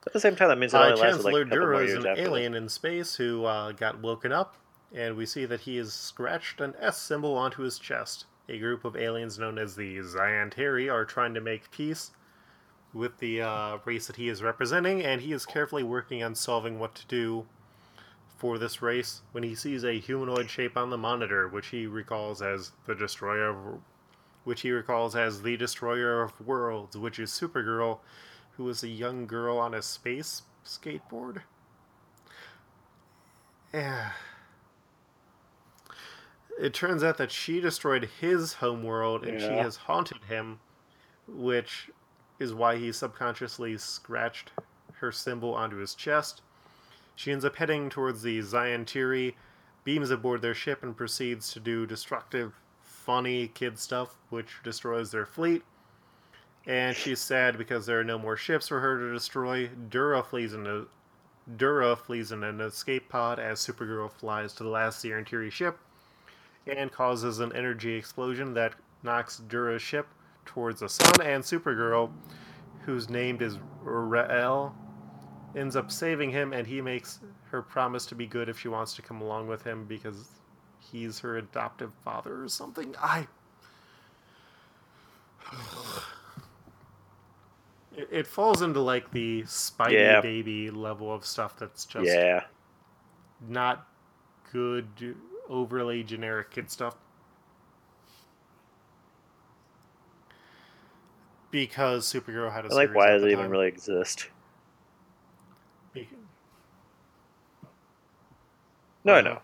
At 0.06 0.12
the 0.12 0.20
same 0.20 0.36
time, 0.36 0.48
that 0.48 0.58
means 0.58 0.74
it 0.74 0.76
Uh, 0.76 0.84
only 0.84 1.00
lasted 1.00 1.24
like 1.24 1.34
Chancellor 1.34 1.44
Dura 1.44 1.76
more 1.76 1.82
is 1.82 1.94
an 1.94 2.06
alien 2.16 2.54
in 2.54 2.68
space 2.68 3.16
who 3.16 3.44
uh, 3.44 3.72
got 3.72 4.00
woken 4.00 4.32
up, 4.32 4.56
and 4.94 5.16
we 5.16 5.26
see 5.26 5.44
that 5.46 5.60
he 5.60 5.76
has 5.76 5.92
scratched 5.92 6.60
an 6.60 6.74
S 6.78 7.00
symbol 7.00 7.36
onto 7.36 7.62
his 7.62 7.78
chest. 7.78 8.26
A 8.48 8.58
group 8.58 8.84
of 8.84 8.96
aliens 8.96 9.38
known 9.38 9.58
as 9.58 9.74
the 9.74 9.98
Zyanteri 9.98 10.92
are 10.92 11.04
trying 11.04 11.34
to 11.34 11.40
make 11.40 11.70
peace 11.70 12.12
with 12.92 13.18
the 13.18 13.42
uh, 13.42 13.78
race 13.84 14.06
that 14.06 14.16
he 14.16 14.28
is 14.28 14.42
representing, 14.42 15.02
and 15.02 15.20
he 15.20 15.32
is 15.32 15.44
carefully 15.44 15.82
working 15.82 16.22
on 16.22 16.34
solving 16.34 16.78
what 16.78 16.94
to 16.94 17.06
do 17.06 17.46
for 18.38 18.58
this 18.58 18.82
race 18.82 19.22
when 19.32 19.42
he 19.42 19.54
sees 19.54 19.84
a 19.84 19.98
humanoid 19.98 20.48
shape 20.48 20.76
on 20.76 20.90
the 20.90 20.98
monitor, 20.98 21.48
which 21.48 21.68
he 21.68 21.86
recalls 21.86 22.42
as 22.42 22.72
the 22.86 22.94
destroyer 22.94 23.48
of 23.48 23.80
which 24.44 24.60
he 24.60 24.70
recalls 24.70 25.16
as 25.16 25.42
the 25.42 25.56
destroyer 25.56 26.22
of 26.22 26.40
worlds, 26.46 26.96
which 26.96 27.18
is 27.18 27.30
Supergirl, 27.32 27.98
who 28.52 28.68
is 28.68 28.84
a 28.84 28.88
young 28.88 29.26
girl 29.26 29.58
on 29.58 29.74
a 29.74 29.82
space 29.82 30.42
skateboard. 30.64 31.42
Yeah. 33.74 34.12
It 36.58 36.72
turns 36.72 37.04
out 37.04 37.18
that 37.18 37.30
she 37.30 37.60
destroyed 37.60 38.08
his 38.20 38.54
homeworld 38.54 39.24
and 39.24 39.40
she 39.40 39.46
has 39.46 39.76
haunted 39.76 40.24
him, 40.24 40.60
which 41.28 41.90
is 42.38 42.54
why 42.54 42.76
he 42.76 42.92
subconsciously 42.92 43.76
scratched 43.76 44.52
her 44.94 45.12
symbol 45.12 45.54
onto 45.54 45.76
his 45.76 45.94
chest. 45.94 46.40
She 47.14 47.30
ends 47.30 47.44
up 47.44 47.56
heading 47.56 47.90
towards 47.90 48.22
the 48.22 48.40
Zion 48.40 48.86
beams 49.84 50.10
aboard 50.10 50.42
their 50.42 50.54
ship, 50.54 50.82
and 50.82 50.96
proceeds 50.96 51.52
to 51.52 51.60
do 51.60 51.86
destructive, 51.86 52.54
funny 52.82 53.48
kid 53.48 53.78
stuff, 53.78 54.16
which 54.30 54.62
destroys 54.64 55.10
their 55.10 55.26
fleet. 55.26 55.62
And 56.66 56.96
she's 56.96 57.20
sad 57.20 57.58
because 57.58 57.86
there 57.86 58.00
are 58.00 58.04
no 58.04 58.18
more 58.18 58.36
ships 58.36 58.68
for 58.68 58.80
her 58.80 58.98
to 58.98 59.12
destroy. 59.12 59.68
Dura 59.68 60.22
flees 60.22 60.54
in 60.54 60.66
a 60.66 60.86
Dura 61.56 61.94
flees 61.94 62.32
in 62.32 62.42
an 62.42 62.60
escape 62.60 63.08
pod 63.08 63.38
as 63.38 63.60
Supergirl 63.60 64.10
flies 64.10 64.52
to 64.54 64.64
the 64.64 64.68
last 64.68 65.00
Zion 65.00 65.24
ship 65.50 65.78
and 66.66 66.90
causes 66.90 67.38
an 67.40 67.52
energy 67.54 67.94
explosion 67.94 68.54
that 68.54 68.74
knocks 69.02 69.38
Dura's 69.38 69.82
ship 69.82 70.06
towards 70.44 70.80
the 70.80 70.88
sun. 70.88 71.20
And 71.22 71.42
Supergirl, 71.42 72.10
whose 72.84 73.08
name 73.08 73.38
is 73.40 73.58
Rael, 73.82 74.74
ends 75.56 75.76
up 75.76 75.90
saving 75.92 76.30
him, 76.30 76.52
and 76.52 76.66
he 76.66 76.80
makes 76.80 77.20
her 77.50 77.62
promise 77.62 78.04
to 78.06 78.14
be 78.14 78.26
good 78.26 78.48
if 78.48 78.58
she 78.58 78.68
wants 78.68 78.94
to 78.94 79.02
come 79.02 79.20
along 79.20 79.48
with 79.48 79.62
him 79.62 79.84
because 79.86 80.28
he's 80.80 81.18
her 81.20 81.38
adoptive 81.38 81.92
father 82.04 82.42
or 82.42 82.48
something. 82.48 82.94
I. 83.00 83.26
It, 87.96 88.08
it 88.10 88.26
falls 88.26 88.60
into 88.60 88.80
like 88.80 89.10
the 89.10 89.42
Spidey 89.44 89.92
Yeah. 89.92 90.20
baby 90.20 90.70
level 90.70 91.10
of 91.14 91.24
stuff 91.24 91.56
that's 91.58 91.86
just 91.86 92.06
Yeah. 92.06 92.44
not 93.48 93.86
good, 94.52 95.16
overly 95.48 96.02
generic 96.02 96.50
kid 96.50 96.70
stuff. 96.70 96.96
Because 101.50 102.10
Supergirl 102.12 102.52
had 102.52 102.66
a 102.66 102.74
like, 102.74 102.94
why 102.94 103.10
does 103.12 103.22
the 103.22 103.28
it 103.28 103.32
even 103.32 103.44
time. 103.44 103.50
really 103.50 103.68
exist? 103.68 104.28
No, 109.04 109.14
I 109.14 109.20
Uh-huh. 109.20 109.28
know. 109.28 109.40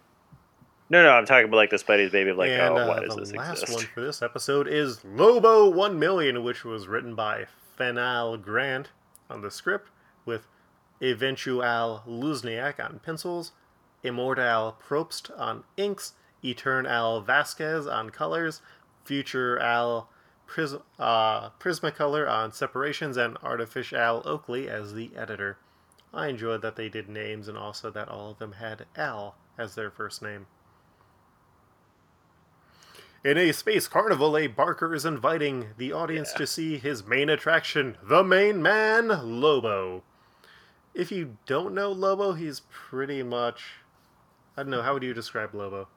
No, 0.90 1.02
no, 1.02 1.10
I'm 1.12 1.24
talking 1.24 1.46
about 1.46 1.56
like 1.56 1.70
the 1.70 1.76
Spidey's 1.76 2.12
baby 2.12 2.30
of 2.30 2.36
like, 2.36 2.50
and 2.50 2.60
oh, 2.60 2.76
uh, 2.76 2.88
why 2.88 3.00
does 3.00 3.14
the 3.14 3.20
this 3.20 3.32
last 3.32 3.68
one 3.70 3.84
for 3.86 4.02
this 4.02 4.20
episode 4.20 4.68
is 4.68 5.02
Lobo 5.04 5.66
1 5.70 5.98
Million, 5.98 6.42
which 6.44 6.64
was 6.64 6.86
written 6.86 7.14
by 7.14 7.46
Fenal 7.78 8.36
Grant 8.42 8.90
on 9.30 9.40
the 9.40 9.50
script, 9.50 9.88
with 10.26 10.46
Eventual 11.00 12.02
Luzniak 12.06 12.78
on 12.84 12.98
pencils, 12.98 13.52
Immortal 14.02 14.76
Probst 14.86 15.30
on 15.38 15.64
inks, 15.76 16.14
Eternal 16.44 17.20
Vasquez 17.20 17.86
on 17.86 18.10
colors, 18.10 18.60
Future 19.04 19.58
Al 19.58 20.08
Pris- 20.46 20.74
uh, 20.98 21.50
Prismacolor 21.60 22.30
on 22.30 22.52
separations, 22.52 23.16
and 23.16 23.36
Artificial 23.42 24.22
Oakley 24.24 24.68
as 24.68 24.94
the 24.94 25.10
editor. 25.16 25.58
I 26.12 26.26
enjoyed 26.28 26.62
that 26.62 26.76
they 26.76 26.88
did 26.88 27.08
names 27.08 27.48
and 27.48 27.56
also 27.56 27.90
that 27.90 28.08
all 28.08 28.30
of 28.32 28.38
them 28.38 28.52
had 28.52 28.86
Al 28.96 29.36
as 29.56 29.74
their 29.74 29.90
first 29.90 30.20
name. 30.20 30.46
In 33.24 33.38
a 33.38 33.52
space 33.52 33.86
carnival, 33.86 34.36
a 34.36 34.48
Barker 34.48 34.94
is 34.94 35.04
inviting 35.04 35.68
the 35.78 35.92
audience 35.92 36.30
Yeah. 36.32 36.38
to 36.38 36.46
see 36.46 36.76
his 36.78 37.06
main 37.06 37.28
attraction, 37.30 37.96
the 38.02 38.24
main 38.24 38.60
man, 38.60 39.08
Lobo. 39.40 40.02
If 40.92 41.12
you 41.12 41.38
don't 41.46 41.72
know 41.72 41.92
Lobo, 41.92 42.32
he's 42.32 42.62
pretty 42.70 43.22
much. 43.22 43.74
I 44.56 44.62
don't 44.62 44.70
know, 44.70 44.82
how 44.82 44.92
would 44.94 45.02
you 45.02 45.14
describe 45.14 45.54
Lobo? 45.54 45.88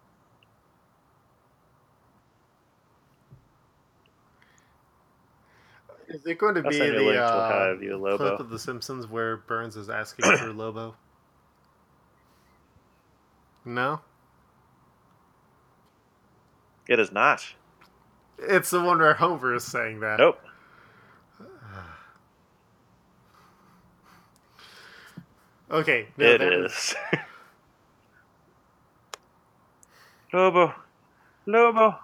Is 6.07 6.25
it 6.25 6.37
going 6.37 6.55
to 6.55 6.61
I'll 6.63 6.69
be 6.69 6.77
send 6.77 6.93
you 6.93 6.99
a 6.99 6.99
the 6.99 7.05
link 7.05 7.17
to 7.17 7.23
uh, 7.23 7.49
how 7.49 7.71
I 7.71 7.75
view 7.75 7.97
clip 8.17 8.39
of 8.39 8.49
The 8.49 8.59
Simpsons 8.59 9.07
where 9.07 9.37
Burns 9.37 9.75
is 9.75 9.89
asking 9.89 10.25
for 10.37 10.53
Lobo? 10.53 10.95
No? 13.65 14.01
It 16.87 16.99
is 16.99 17.11
not. 17.11 17.43
It's 18.37 18.69
the 18.69 18.81
one 18.81 18.99
where 18.99 19.15
Homer 19.15 19.55
is 19.55 19.63
saying 19.63 19.99
that. 20.01 20.19
Nope. 20.19 20.39
Okay. 25.71 26.07
no, 26.15 26.25
It 26.27 26.37
that 26.37 26.53
is. 26.53 26.95
Lobo. 30.33 30.73
Lobo. 31.45 31.95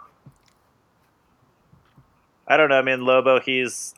I 2.47 2.57
don't 2.57 2.69
know. 2.69 2.75
I 2.75 2.81
mean, 2.81 3.05
Lobo, 3.05 3.39
he's 3.39 3.95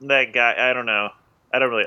that 0.00 0.32
guy. 0.32 0.54
I 0.58 0.72
don't 0.72 0.86
know. 0.86 1.10
I 1.52 1.58
don't 1.58 1.70
really. 1.70 1.86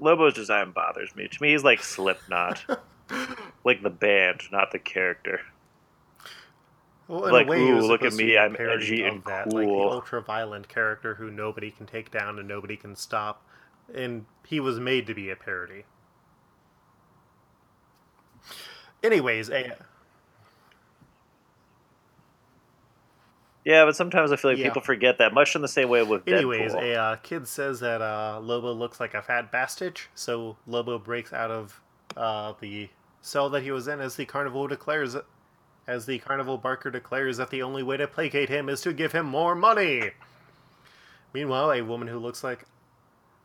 Lobo's 0.00 0.34
design 0.34 0.72
bothers 0.72 1.14
me. 1.14 1.28
To 1.28 1.42
me, 1.42 1.52
he's 1.52 1.64
like 1.64 1.82
Slipknot. 1.82 2.64
like 3.64 3.82
the 3.82 3.90
band, 3.90 4.42
not 4.50 4.72
the 4.72 4.78
character. 4.78 5.40
Well, 7.08 7.26
in 7.26 7.32
Like, 7.32 7.46
a 7.46 7.50
way, 7.50 7.60
ooh, 7.60 7.80
look 7.80 8.02
at 8.02 8.14
me, 8.14 8.38
I'm 8.38 8.54
parody 8.54 8.84
edgy 8.84 9.02
of 9.02 9.14
and 9.14 9.24
that, 9.24 9.52
like 9.52 9.66
the 9.66 9.72
ultra-violent 9.72 10.68
character 10.68 11.16
who 11.16 11.30
nobody 11.30 11.70
can 11.70 11.86
take 11.86 12.10
down 12.10 12.38
and 12.38 12.48
nobody 12.48 12.76
can 12.76 12.96
stop, 12.96 13.44
and 13.94 14.24
he 14.46 14.60
was 14.60 14.80
made 14.80 15.06
to 15.08 15.14
be 15.14 15.28
a 15.28 15.36
parody. 15.36 15.84
Anyways, 19.02 19.50
a, 19.50 19.76
Yeah, 23.64 23.84
but 23.84 23.94
sometimes 23.94 24.32
I 24.32 24.36
feel 24.36 24.50
like 24.50 24.58
Yeah. 24.58 24.66
people 24.68 24.82
forget 24.82 25.18
that, 25.18 25.32
much 25.32 25.54
in 25.54 25.62
the 25.62 25.68
same 25.68 25.88
way 25.88 26.02
with 26.02 26.26
anyways, 26.28 26.72
Deadpool. 26.72 26.82
a 26.82 26.94
uh, 26.96 27.16
kid 27.16 27.46
says 27.46 27.80
that 27.80 28.02
uh, 28.02 28.40
Lobo 28.42 28.72
looks 28.72 28.98
like 28.98 29.14
a 29.14 29.22
fat 29.22 29.52
bastard, 29.52 30.00
so 30.14 30.56
Lobo 30.66 30.98
breaks 30.98 31.32
out 31.32 31.50
of 31.50 31.80
uh, 32.16 32.54
the 32.60 32.88
cell 33.20 33.48
that 33.50 33.62
he 33.62 33.70
was 33.70 33.86
in 33.86 34.00
as 34.00 34.16
the 34.16 34.24
carnival 34.26 34.66
declares 34.66 35.16
as 35.86 36.06
the 36.06 36.18
carnival 36.18 36.58
barker 36.58 36.90
declares 36.90 37.36
that 37.36 37.50
the 37.50 37.62
only 37.62 37.82
way 37.82 37.96
to 37.96 38.06
placate 38.06 38.48
him 38.48 38.68
is 38.68 38.80
to 38.80 38.92
give 38.92 39.12
him 39.12 39.26
more 39.26 39.54
money. 39.54 40.10
Meanwhile, 41.32 41.72
a 41.72 41.82
woman 41.82 42.08
who 42.08 42.18
looks 42.18 42.44
like 42.44 42.66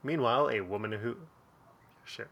Meanwhile, 0.03 0.49
a 0.49 0.61
woman 0.61 0.91
who 0.91 1.17
shit. 2.05 2.27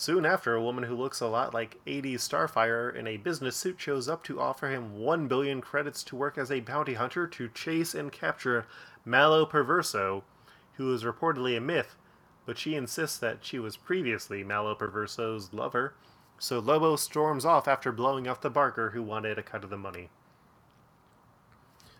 Soon 0.00 0.24
after, 0.24 0.54
a 0.54 0.62
woman 0.62 0.84
who 0.84 0.94
looks 0.94 1.20
a 1.20 1.26
lot 1.26 1.52
like 1.52 1.84
80s 1.84 2.18
Starfire 2.20 2.94
in 2.94 3.08
a 3.08 3.16
business 3.16 3.56
suit 3.56 3.80
shows 3.80 4.08
up 4.08 4.22
to 4.22 4.40
offer 4.40 4.68
him 4.68 4.96
1 4.96 5.26
billion 5.26 5.60
credits 5.60 6.04
to 6.04 6.14
work 6.14 6.38
as 6.38 6.52
a 6.52 6.60
bounty 6.60 6.94
hunter 6.94 7.26
to 7.26 7.48
chase 7.48 7.96
and 7.96 8.12
capture 8.12 8.64
Malo 9.04 9.44
Perverso, 9.44 10.22
who 10.74 10.94
is 10.94 11.02
reportedly 11.02 11.56
a 11.56 11.60
myth, 11.60 11.96
but 12.46 12.56
she 12.56 12.76
insists 12.76 13.18
that 13.18 13.44
she 13.44 13.58
was 13.58 13.76
previously 13.76 14.44
Malo 14.44 14.76
Perverso's 14.76 15.52
lover. 15.52 15.94
So 16.38 16.60
Lobo 16.60 16.94
storms 16.94 17.44
off 17.44 17.66
after 17.66 17.90
blowing 17.90 18.28
up 18.28 18.40
the 18.40 18.50
Barker 18.50 18.90
who 18.90 19.02
wanted 19.02 19.36
a 19.36 19.42
cut 19.42 19.64
of 19.64 19.70
the 19.70 19.76
money. 19.76 20.10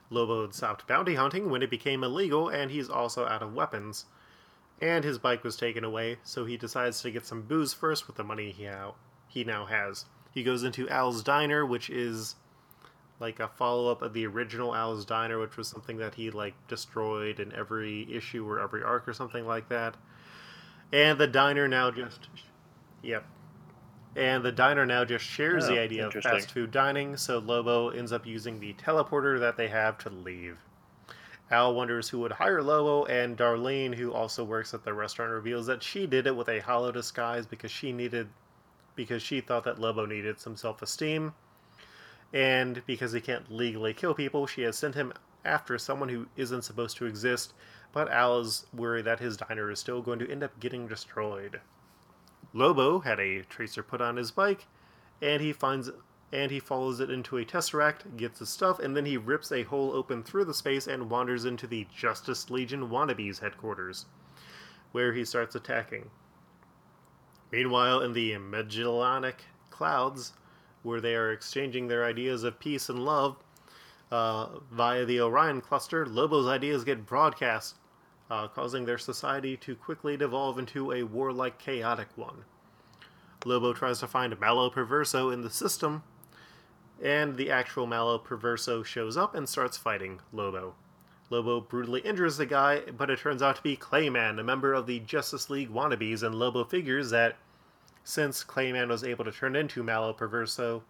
Lobo 0.08 0.42
had 0.42 0.54
stopped 0.54 0.86
bounty 0.86 1.16
hunting 1.16 1.50
when 1.50 1.64
it 1.64 1.68
became 1.68 2.04
illegal, 2.04 2.48
and 2.48 2.70
he's 2.70 2.88
also 2.88 3.26
out 3.26 3.42
of 3.42 3.54
weapons. 3.54 4.06
And 4.80 5.04
his 5.04 5.18
bike 5.18 5.42
was 5.42 5.56
taken 5.56 5.82
away, 5.82 6.18
so 6.22 6.44
he 6.44 6.56
decides 6.56 7.02
to 7.02 7.10
get 7.10 7.26
some 7.26 7.42
booze 7.42 7.72
first 7.74 8.06
with 8.06 8.16
the 8.16 8.24
money 8.24 8.52
he, 8.52 8.64
now 8.64 8.94
he 9.26 9.44
now 9.44 9.66
has. 9.66 10.04
He 10.32 10.42
goes 10.42 10.62
into 10.62 10.88
Al's 10.88 11.22
Diner, 11.22 11.66
which 11.66 11.90
is 11.90 12.36
like 13.20 13.40
a 13.40 13.48
follow 13.48 13.90
up 13.90 14.02
of 14.02 14.12
the 14.12 14.26
original 14.26 14.74
Al's 14.74 15.04
Diner, 15.04 15.38
which 15.38 15.56
was 15.56 15.68
something 15.68 15.96
that 15.98 16.14
he 16.14 16.30
like 16.30 16.54
destroyed 16.68 17.40
in 17.40 17.52
every 17.52 18.06
issue 18.12 18.48
or 18.48 18.60
every 18.60 18.82
arc 18.82 19.08
or 19.08 19.12
something 19.12 19.46
like 19.46 19.68
that. 19.68 19.96
And 20.92 21.18
the 21.18 21.26
diner 21.26 21.68
now 21.68 21.90
just 21.90 22.28
Yep. 23.02 23.24
And 24.16 24.44
the 24.44 24.52
diner 24.52 24.86
now 24.86 25.04
just 25.04 25.24
shares 25.24 25.64
Oh, 25.64 25.74
the 25.74 25.78
idea 25.78 26.06
of 26.06 26.12
fast 26.12 26.50
food 26.50 26.70
dining, 26.70 27.16
so 27.16 27.38
Lobo 27.38 27.90
ends 27.90 28.12
up 28.12 28.26
using 28.26 28.58
the 28.58 28.72
teleporter 28.74 29.38
that 29.38 29.56
they 29.56 29.68
have 29.68 29.98
to 29.98 30.10
leave. 30.10 30.58
Al 31.50 31.74
wonders 31.74 32.08
who 32.08 32.18
would 32.18 32.32
hire 32.32 32.62
Lobo, 32.62 33.06
and 33.06 33.36
Darlene, 33.36 33.94
who 33.94 34.12
also 34.12 34.44
works 34.44 34.74
at 34.74 34.84
the 34.84 34.92
restaurant, 34.92 35.32
reveals 35.32 35.66
that 35.66 35.82
she 35.82 36.06
did 36.06 36.26
it 36.26 36.36
with 36.36 36.48
a 36.48 36.60
hollow 36.60 36.92
disguise 36.92 37.46
because 37.46 37.70
she 37.70 37.92
needed 37.92 38.28
because 38.94 39.22
she 39.22 39.40
thought 39.40 39.64
that 39.64 39.78
Lobo 39.78 40.04
needed 40.04 40.40
some 40.40 40.56
self-esteem. 40.56 41.32
And 42.32 42.82
because 42.84 43.12
he 43.12 43.20
can't 43.20 43.50
legally 43.50 43.94
kill 43.94 44.12
people, 44.12 44.46
she 44.46 44.62
has 44.62 44.76
sent 44.76 44.96
him 44.96 45.12
after 45.44 45.78
someone 45.78 46.08
who 46.08 46.26
isn't 46.36 46.62
supposed 46.62 46.96
to 46.96 47.06
exist, 47.06 47.54
but 47.92 48.10
Al 48.10 48.40
is 48.40 48.66
worried 48.74 49.04
that 49.04 49.20
his 49.20 49.36
diner 49.36 49.70
is 49.70 49.78
still 49.78 50.02
going 50.02 50.18
to 50.18 50.30
end 50.30 50.42
up 50.42 50.58
getting 50.60 50.88
destroyed. 50.88 51.60
Lobo 52.52 52.98
had 52.98 53.20
a 53.20 53.42
tracer 53.42 53.82
put 53.82 54.00
on 54.00 54.16
his 54.16 54.30
bike, 54.30 54.66
and 55.22 55.40
he 55.40 55.52
finds 55.52 55.90
and 56.32 56.50
he 56.50 56.60
follows 56.60 57.00
it 57.00 57.10
into 57.10 57.38
a 57.38 57.44
tesseract, 57.44 58.16
gets 58.16 58.40
his 58.40 58.50
stuff, 58.50 58.78
and 58.78 58.96
then 58.96 59.06
he 59.06 59.16
rips 59.16 59.50
a 59.50 59.62
hole 59.62 59.92
open 59.92 60.22
through 60.22 60.44
the 60.44 60.54
space 60.54 60.86
and 60.86 61.08
wanders 61.08 61.44
into 61.44 61.66
the 61.66 61.86
Justice 61.94 62.50
Legion 62.50 62.90
wannabes 62.90 63.40
headquarters, 63.40 64.06
where 64.92 65.12
he 65.14 65.24
starts 65.24 65.54
attacking. 65.54 66.10
Meanwhile, 67.50 68.02
in 68.02 68.12
the 68.12 68.36
Magellanic 68.36 69.44
clouds, 69.70 70.34
where 70.82 71.00
they 71.00 71.14
are 71.14 71.32
exchanging 71.32 71.88
their 71.88 72.04
ideas 72.04 72.44
of 72.44 72.60
peace 72.60 72.88
and 72.88 73.04
love 73.04 73.36
uh, 74.10 74.58
via 74.70 75.06
the 75.06 75.20
Orion 75.20 75.62
cluster, 75.62 76.04
Lobo's 76.04 76.46
ideas 76.46 76.84
get 76.84 77.06
broadcast, 77.06 77.76
uh, 78.30 78.48
causing 78.48 78.84
their 78.84 78.98
society 78.98 79.56
to 79.56 79.74
quickly 79.74 80.16
devolve 80.16 80.58
into 80.58 80.92
a 80.92 81.04
warlike, 81.04 81.58
chaotic 81.58 82.08
one. 82.16 82.44
Lobo 83.44 83.72
tries 83.72 84.00
to 84.00 84.06
find 84.06 84.38
Malo 84.38 84.68
Perverso 84.68 85.30
in 85.30 85.42
the 85.42 85.50
system, 85.50 86.02
and 87.02 87.36
the 87.36 87.50
actual 87.50 87.86
Malo 87.86 88.18
Perverso 88.18 88.82
shows 88.82 89.16
up 89.16 89.34
and 89.34 89.48
starts 89.48 89.76
fighting 89.76 90.20
Lobo. 90.32 90.74
Lobo 91.30 91.60
brutally 91.60 92.00
injures 92.00 92.38
the 92.38 92.46
guy, 92.46 92.80
but 92.96 93.10
it 93.10 93.18
turns 93.18 93.42
out 93.42 93.56
to 93.56 93.62
be 93.62 93.76
Clayman, 93.76 94.40
a 94.40 94.44
member 94.44 94.72
of 94.72 94.86
the 94.86 95.00
Justice 95.00 95.50
League 95.50 95.70
wannabes, 95.70 96.22
and 96.22 96.34
Lobo 96.34 96.64
figures 96.64 97.10
that 97.10 97.36
since 98.02 98.42
Clayman 98.42 98.88
was 98.88 99.04
able 99.04 99.24
to 99.24 99.32
turn 99.32 99.54
into 99.54 99.82
Malo 99.82 100.14
Perverso, 100.14 100.82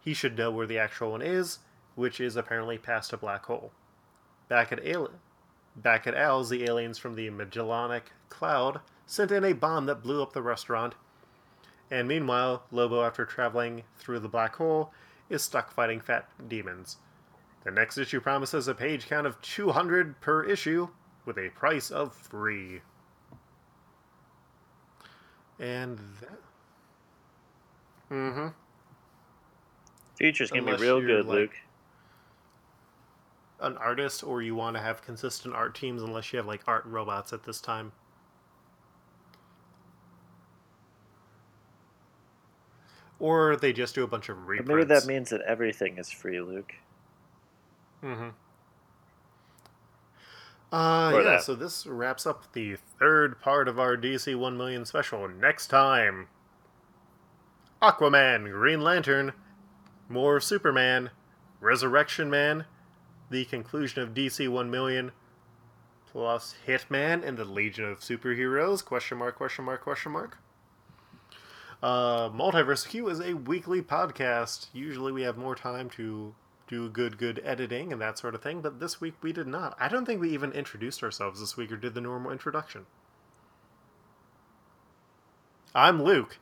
he 0.00 0.12
should 0.12 0.36
know 0.36 0.50
where 0.50 0.66
the 0.66 0.78
actual 0.78 1.12
one 1.12 1.22
is, 1.22 1.60
which 1.94 2.20
is 2.20 2.34
apparently 2.34 2.78
past 2.78 3.12
a 3.12 3.16
black 3.16 3.46
hole. 3.46 3.70
Back 4.48 4.72
at 4.72 4.84
Ale- 4.84 5.12
back 5.76 6.06
at 6.06 6.14
Al's, 6.14 6.50
the 6.50 6.64
aliens 6.64 6.98
from 6.98 7.14
the 7.14 7.30
Magellanic 7.30 8.10
Cloud 8.28 8.80
sent 9.06 9.30
in 9.30 9.44
a 9.44 9.52
bomb 9.52 9.86
that 9.86 10.02
blew 10.02 10.22
up 10.22 10.32
the 10.32 10.42
restaurant, 10.42 10.94
and 11.90 12.08
meanwhile, 12.08 12.64
Lobo, 12.72 13.04
after 13.04 13.24
traveling 13.24 13.84
through 13.96 14.18
the 14.18 14.28
black 14.28 14.56
hole, 14.56 14.92
is 15.30 15.42
stuck 15.42 15.70
fighting 15.72 16.00
fat 16.00 16.28
demons. 16.48 16.98
The 17.64 17.70
next 17.70 17.96
issue 17.96 18.20
promises 18.20 18.68
a 18.68 18.74
page 18.74 19.06
count 19.06 19.26
of 19.26 19.40
200 19.42 20.20
per 20.20 20.44
issue, 20.44 20.88
with 21.24 21.38
a 21.38 21.50
price 21.50 21.90
of 21.90 22.14
free. 22.14 22.80
And 25.58 25.98
that. 26.20 26.40
Mm 28.10 28.34
hmm. 28.34 28.48
Future's 30.16 30.50
gonna 30.50 30.76
be 30.76 30.82
real 30.82 31.00
good, 31.00 31.26
like- 31.26 31.34
Luke. 31.34 31.56
An 33.60 33.76
artist, 33.76 34.24
or 34.24 34.40
you 34.40 34.54
want 34.54 34.74
to 34.76 34.82
have 34.82 35.02
consistent 35.02 35.54
art 35.54 35.74
teams, 35.74 36.02
unless 36.02 36.32
you 36.32 36.38
have 36.38 36.46
like 36.46 36.62
art 36.66 36.84
robots 36.86 37.32
at 37.34 37.44
this 37.44 37.60
time. 37.60 37.92
Or 43.20 43.54
they 43.56 43.72
just 43.72 43.94
do 43.94 44.02
a 44.02 44.06
bunch 44.08 44.28
of 44.28 44.36
But 44.38 44.46
reprints. 44.46 44.68
maybe 44.68 44.84
that 44.84 45.06
means 45.06 45.30
that 45.30 45.42
everything 45.42 45.98
is 45.98 46.10
free, 46.10 46.40
Luke. 46.40 46.72
Mm-hmm. 48.02 48.30
Uh, 50.72 51.10
Or 51.12 51.22
yeah, 51.22 51.30
that. 51.30 51.42
so 51.42 51.54
this 51.54 51.86
wraps 51.86 52.26
up 52.26 52.52
the 52.52 52.76
third 52.98 53.40
part 53.40 53.68
of 53.68 53.78
our 53.78 53.96
DC 53.96 54.36
1 54.38 54.56
million 54.56 54.84
special. 54.84 55.28
Next 55.28 55.66
time 55.66 56.28
Aquaman, 57.82 58.50
Green 58.50 58.80
Lantern, 58.80 59.32
more 60.08 60.40
Superman, 60.40 61.10
Resurrection 61.60 62.30
Man, 62.30 62.64
the 63.30 63.44
conclusion 63.46 64.02
of 64.02 64.14
DC 64.14 64.48
1 64.48 64.70
million, 64.70 65.12
plus 66.10 66.54
Hitman 66.66 67.26
and 67.26 67.36
the 67.36 67.44
Legion 67.44 67.84
of 67.84 68.00
Superheroes? 68.00 68.84
Question 68.84 69.18
mark, 69.18 69.36
question 69.36 69.64
mark, 69.64 69.82
question 69.82 70.12
mark. 70.12 70.38
Uh, 71.82 72.28
Multiversal 72.30 72.88
Q 72.88 73.08
is 73.08 73.20
a 73.20 73.34
weekly 73.34 73.80
podcast. 73.80 74.66
Usually 74.72 75.12
we 75.12 75.22
have 75.22 75.38
more 75.38 75.54
time 75.54 75.88
to 75.90 76.34
do 76.68 76.88
good, 76.90 77.16
good 77.18 77.40
editing 77.44 77.92
and 77.92 78.00
that 78.00 78.18
sort 78.18 78.34
of 78.34 78.42
thing, 78.42 78.60
but 78.60 78.80
this 78.80 79.00
week 79.00 79.14
we 79.22 79.32
did 79.32 79.46
not. 79.46 79.76
I 79.80 79.88
don't 79.88 80.04
think 80.04 80.20
we 80.20 80.30
even 80.30 80.52
introduced 80.52 81.02
ourselves 81.02 81.40
this 81.40 81.56
week 81.56 81.72
or 81.72 81.76
did 81.76 81.94
the 81.94 82.00
normal 82.00 82.30
introduction. 82.30 82.86
I'm 85.74 86.02
Luke. 86.02 86.38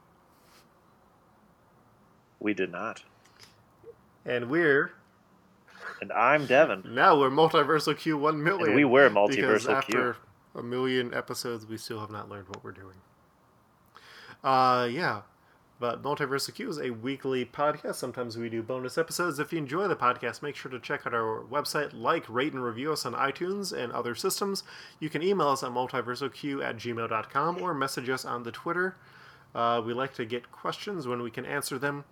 We 2.40 2.52
did 2.52 2.72
not. 2.72 3.04
And 4.24 4.50
we're 4.50 4.92
and 6.00 6.12
I'm 6.12 6.46
Devin. 6.46 6.82
Now 6.94 7.18
we're 7.18 7.30
Multiversal 7.30 7.96
Q 7.96 8.18
one 8.18 8.42
million. 8.42 8.68
And 8.68 8.76
we 8.76 8.84
were 8.84 9.08
Multiversal 9.08 9.74
after 9.74 10.14
Q. 10.14 10.60
a 10.60 10.62
million 10.62 11.14
episodes, 11.14 11.64
we 11.66 11.76
still 11.76 12.00
have 12.00 12.10
not 12.10 12.28
learned 12.28 12.48
what 12.48 12.64
we're 12.64 12.72
doing. 12.72 12.96
Uh, 14.42 14.88
yeah. 14.90 15.22
But 15.80 16.02
Multiversal 16.02 16.54
Q 16.54 16.68
is 16.70 16.78
a 16.80 16.90
weekly 16.90 17.44
podcast. 17.44 17.94
Sometimes 17.96 18.36
we 18.36 18.48
do 18.48 18.64
bonus 18.64 18.98
episodes. 18.98 19.38
If 19.38 19.52
you 19.52 19.58
enjoy 19.58 19.86
the 19.86 19.94
podcast, 19.94 20.42
make 20.42 20.56
sure 20.56 20.72
to 20.72 20.80
check 20.80 21.06
out 21.06 21.14
our 21.14 21.44
website, 21.48 21.90
like, 21.92 22.28
rate, 22.28 22.52
and 22.52 22.64
review 22.64 22.92
us 22.92 23.06
on 23.06 23.12
iTunes 23.14 23.72
and 23.72 23.92
other 23.92 24.16
systems. 24.16 24.64
You 24.98 25.08
can 25.08 25.22
email 25.22 25.48
us 25.48 25.62
at 25.62 25.70
multiversalq 25.70 26.64
at 26.64 26.78
gmail.com 26.78 27.62
or 27.62 27.74
message 27.74 28.08
us 28.08 28.24
on 28.24 28.42
the 28.42 28.50
Twitter. 28.50 28.96
Uh, 29.54 29.80
we 29.84 29.94
like 29.94 30.14
to 30.14 30.24
get 30.24 30.50
questions 30.50 31.06
when 31.06 31.22
we 31.22 31.30
can 31.30 31.46
answer 31.46 31.78
them. 31.78 32.04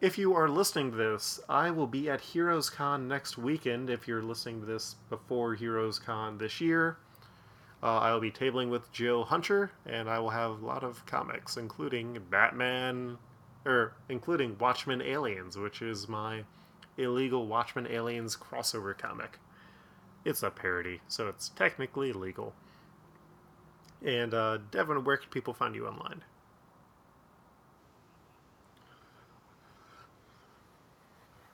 If 0.00 0.18
you 0.18 0.34
are 0.34 0.48
listening 0.48 0.90
to 0.90 0.96
this, 0.96 1.40
I 1.48 1.70
will 1.70 1.86
be 1.86 2.10
at 2.10 2.20
Heroes 2.20 2.68
Con 2.68 3.06
next 3.06 3.38
weekend. 3.38 3.88
If 3.88 4.08
you're 4.08 4.22
listening 4.22 4.60
to 4.60 4.66
this 4.66 4.96
before 5.08 5.54
Heroes 5.54 6.00
Con 6.00 6.38
this 6.38 6.60
year, 6.60 6.98
uh, 7.84 7.98
I 7.98 8.14
will 8.14 8.20
be 8.20 8.30
tabling 8.30 8.70
with 8.70 8.90
Jill 8.92 9.24
Hunter, 9.24 9.70
and 9.84 10.08
I 10.08 10.18
will 10.18 10.30
have 10.30 10.62
a 10.62 10.66
lot 10.66 10.82
of 10.82 11.04
comics, 11.04 11.58
including 11.58 12.18
Batman, 12.30 13.18
or 13.66 13.92
including 14.08 14.56
Watchmen 14.58 15.02
Aliens, 15.02 15.58
which 15.58 15.82
is 15.82 16.08
my 16.08 16.44
illegal 16.96 17.46
Watchmen 17.46 17.86
Aliens 17.86 18.36
crossover 18.36 18.96
comic. 18.96 19.38
It's 20.24 20.42
a 20.42 20.50
parody, 20.50 21.02
so 21.08 21.28
it's 21.28 21.50
technically 21.50 22.14
legal. 22.14 22.54
And 24.02 24.32
uh, 24.32 24.58
Devin, 24.70 25.04
where 25.04 25.18
can 25.18 25.28
people 25.28 25.52
find 25.52 25.74
you 25.74 25.86
online? 25.86 26.24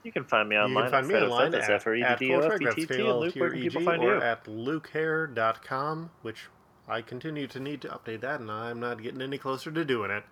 You 0.02 0.12
can 0.12 0.24
find 0.24 0.48
me 0.48 0.56
online. 0.56 0.84
You 0.84 0.90
can 0.90 0.90
find 0.90 1.08
me 1.08 1.14
online 1.14 1.54
at, 1.54 1.68
at, 1.68 1.86
at 1.86 2.20
Luke, 2.20 3.34
where 3.36 3.50
can 3.50 3.60
people 3.60 3.82
find 3.82 4.02
or 4.02 4.14
you? 4.16 4.22
at 4.22 4.44
lukehair.com, 4.44 6.10
which 6.22 6.46
I 6.88 7.02
continue 7.02 7.46
to 7.48 7.60
need 7.60 7.82
to 7.82 7.88
update 7.88 8.22
that, 8.22 8.40
and 8.40 8.50
I'm 8.50 8.80
not 8.80 9.02
getting 9.02 9.20
any 9.22 9.38
closer 9.38 9.70
to 9.70 9.84
doing 9.84 10.10
it. 10.10 10.24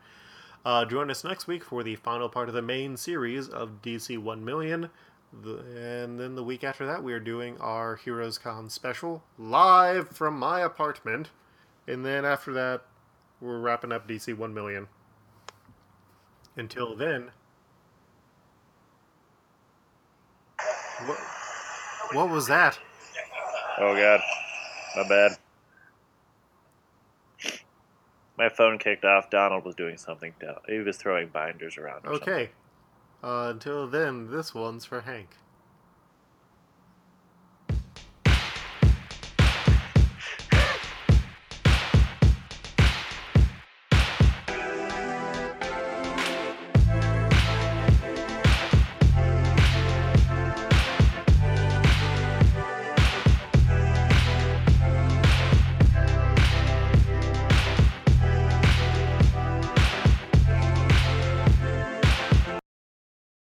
Uh, 0.64 0.84
join 0.84 1.10
us 1.10 1.22
next 1.22 1.46
week 1.46 1.62
for 1.62 1.82
the 1.82 1.96
final 1.96 2.28
part 2.28 2.48
of 2.48 2.54
the 2.54 2.62
main 2.62 2.96
series 2.96 3.48
of 3.48 3.82
DC 3.82 4.18
1 4.18 4.44
Million. 4.44 4.90
The, 5.42 5.58
and 6.02 6.18
then 6.18 6.34
the 6.34 6.42
week 6.42 6.64
after 6.64 6.86
that, 6.86 7.04
we 7.04 7.12
are 7.12 7.20
doing 7.20 7.58
our 7.58 7.96
Heroes 7.96 8.38
Con 8.38 8.70
special 8.70 9.22
live 9.38 10.08
from 10.08 10.38
my 10.38 10.60
apartment. 10.60 11.30
And 11.86 12.04
then 12.04 12.24
after 12.24 12.52
that, 12.54 12.82
we're 13.40 13.60
wrapping 13.60 13.92
up 13.92 14.08
DC 14.08 14.36
1 14.36 14.52
Million. 14.52 14.88
Until 16.56 16.96
then, 16.96 17.30
What, 21.06 21.18
what 22.12 22.30
was 22.30 22.46
that? 22.48 22.78
Oh 23.78 23.94
god, 23.94 24.20
my 24.96 25.08
bad. 25.08 25.38
My 28.36 28.48
phone 28.48 28.78
kicked 28.78 29.04
off. 29.04 29.30
Donald 29.30 29.64
was 29.64 29.74
doing 29.74 29.96
something. 29.96 30.32
He 30.68 30.78
was 30.78 30.96
throwing 30.96 31.28
binders 31.28 31.76
around. 31.76 32.06
okay. 32.06 32.50
Uh, 33.22 33.48
until 33.50 33.88
then, 33.88 34.30
this 34.30 34.54
one's 34.54 34.84
for 34.84 35.00
Hank. 35.00 35.30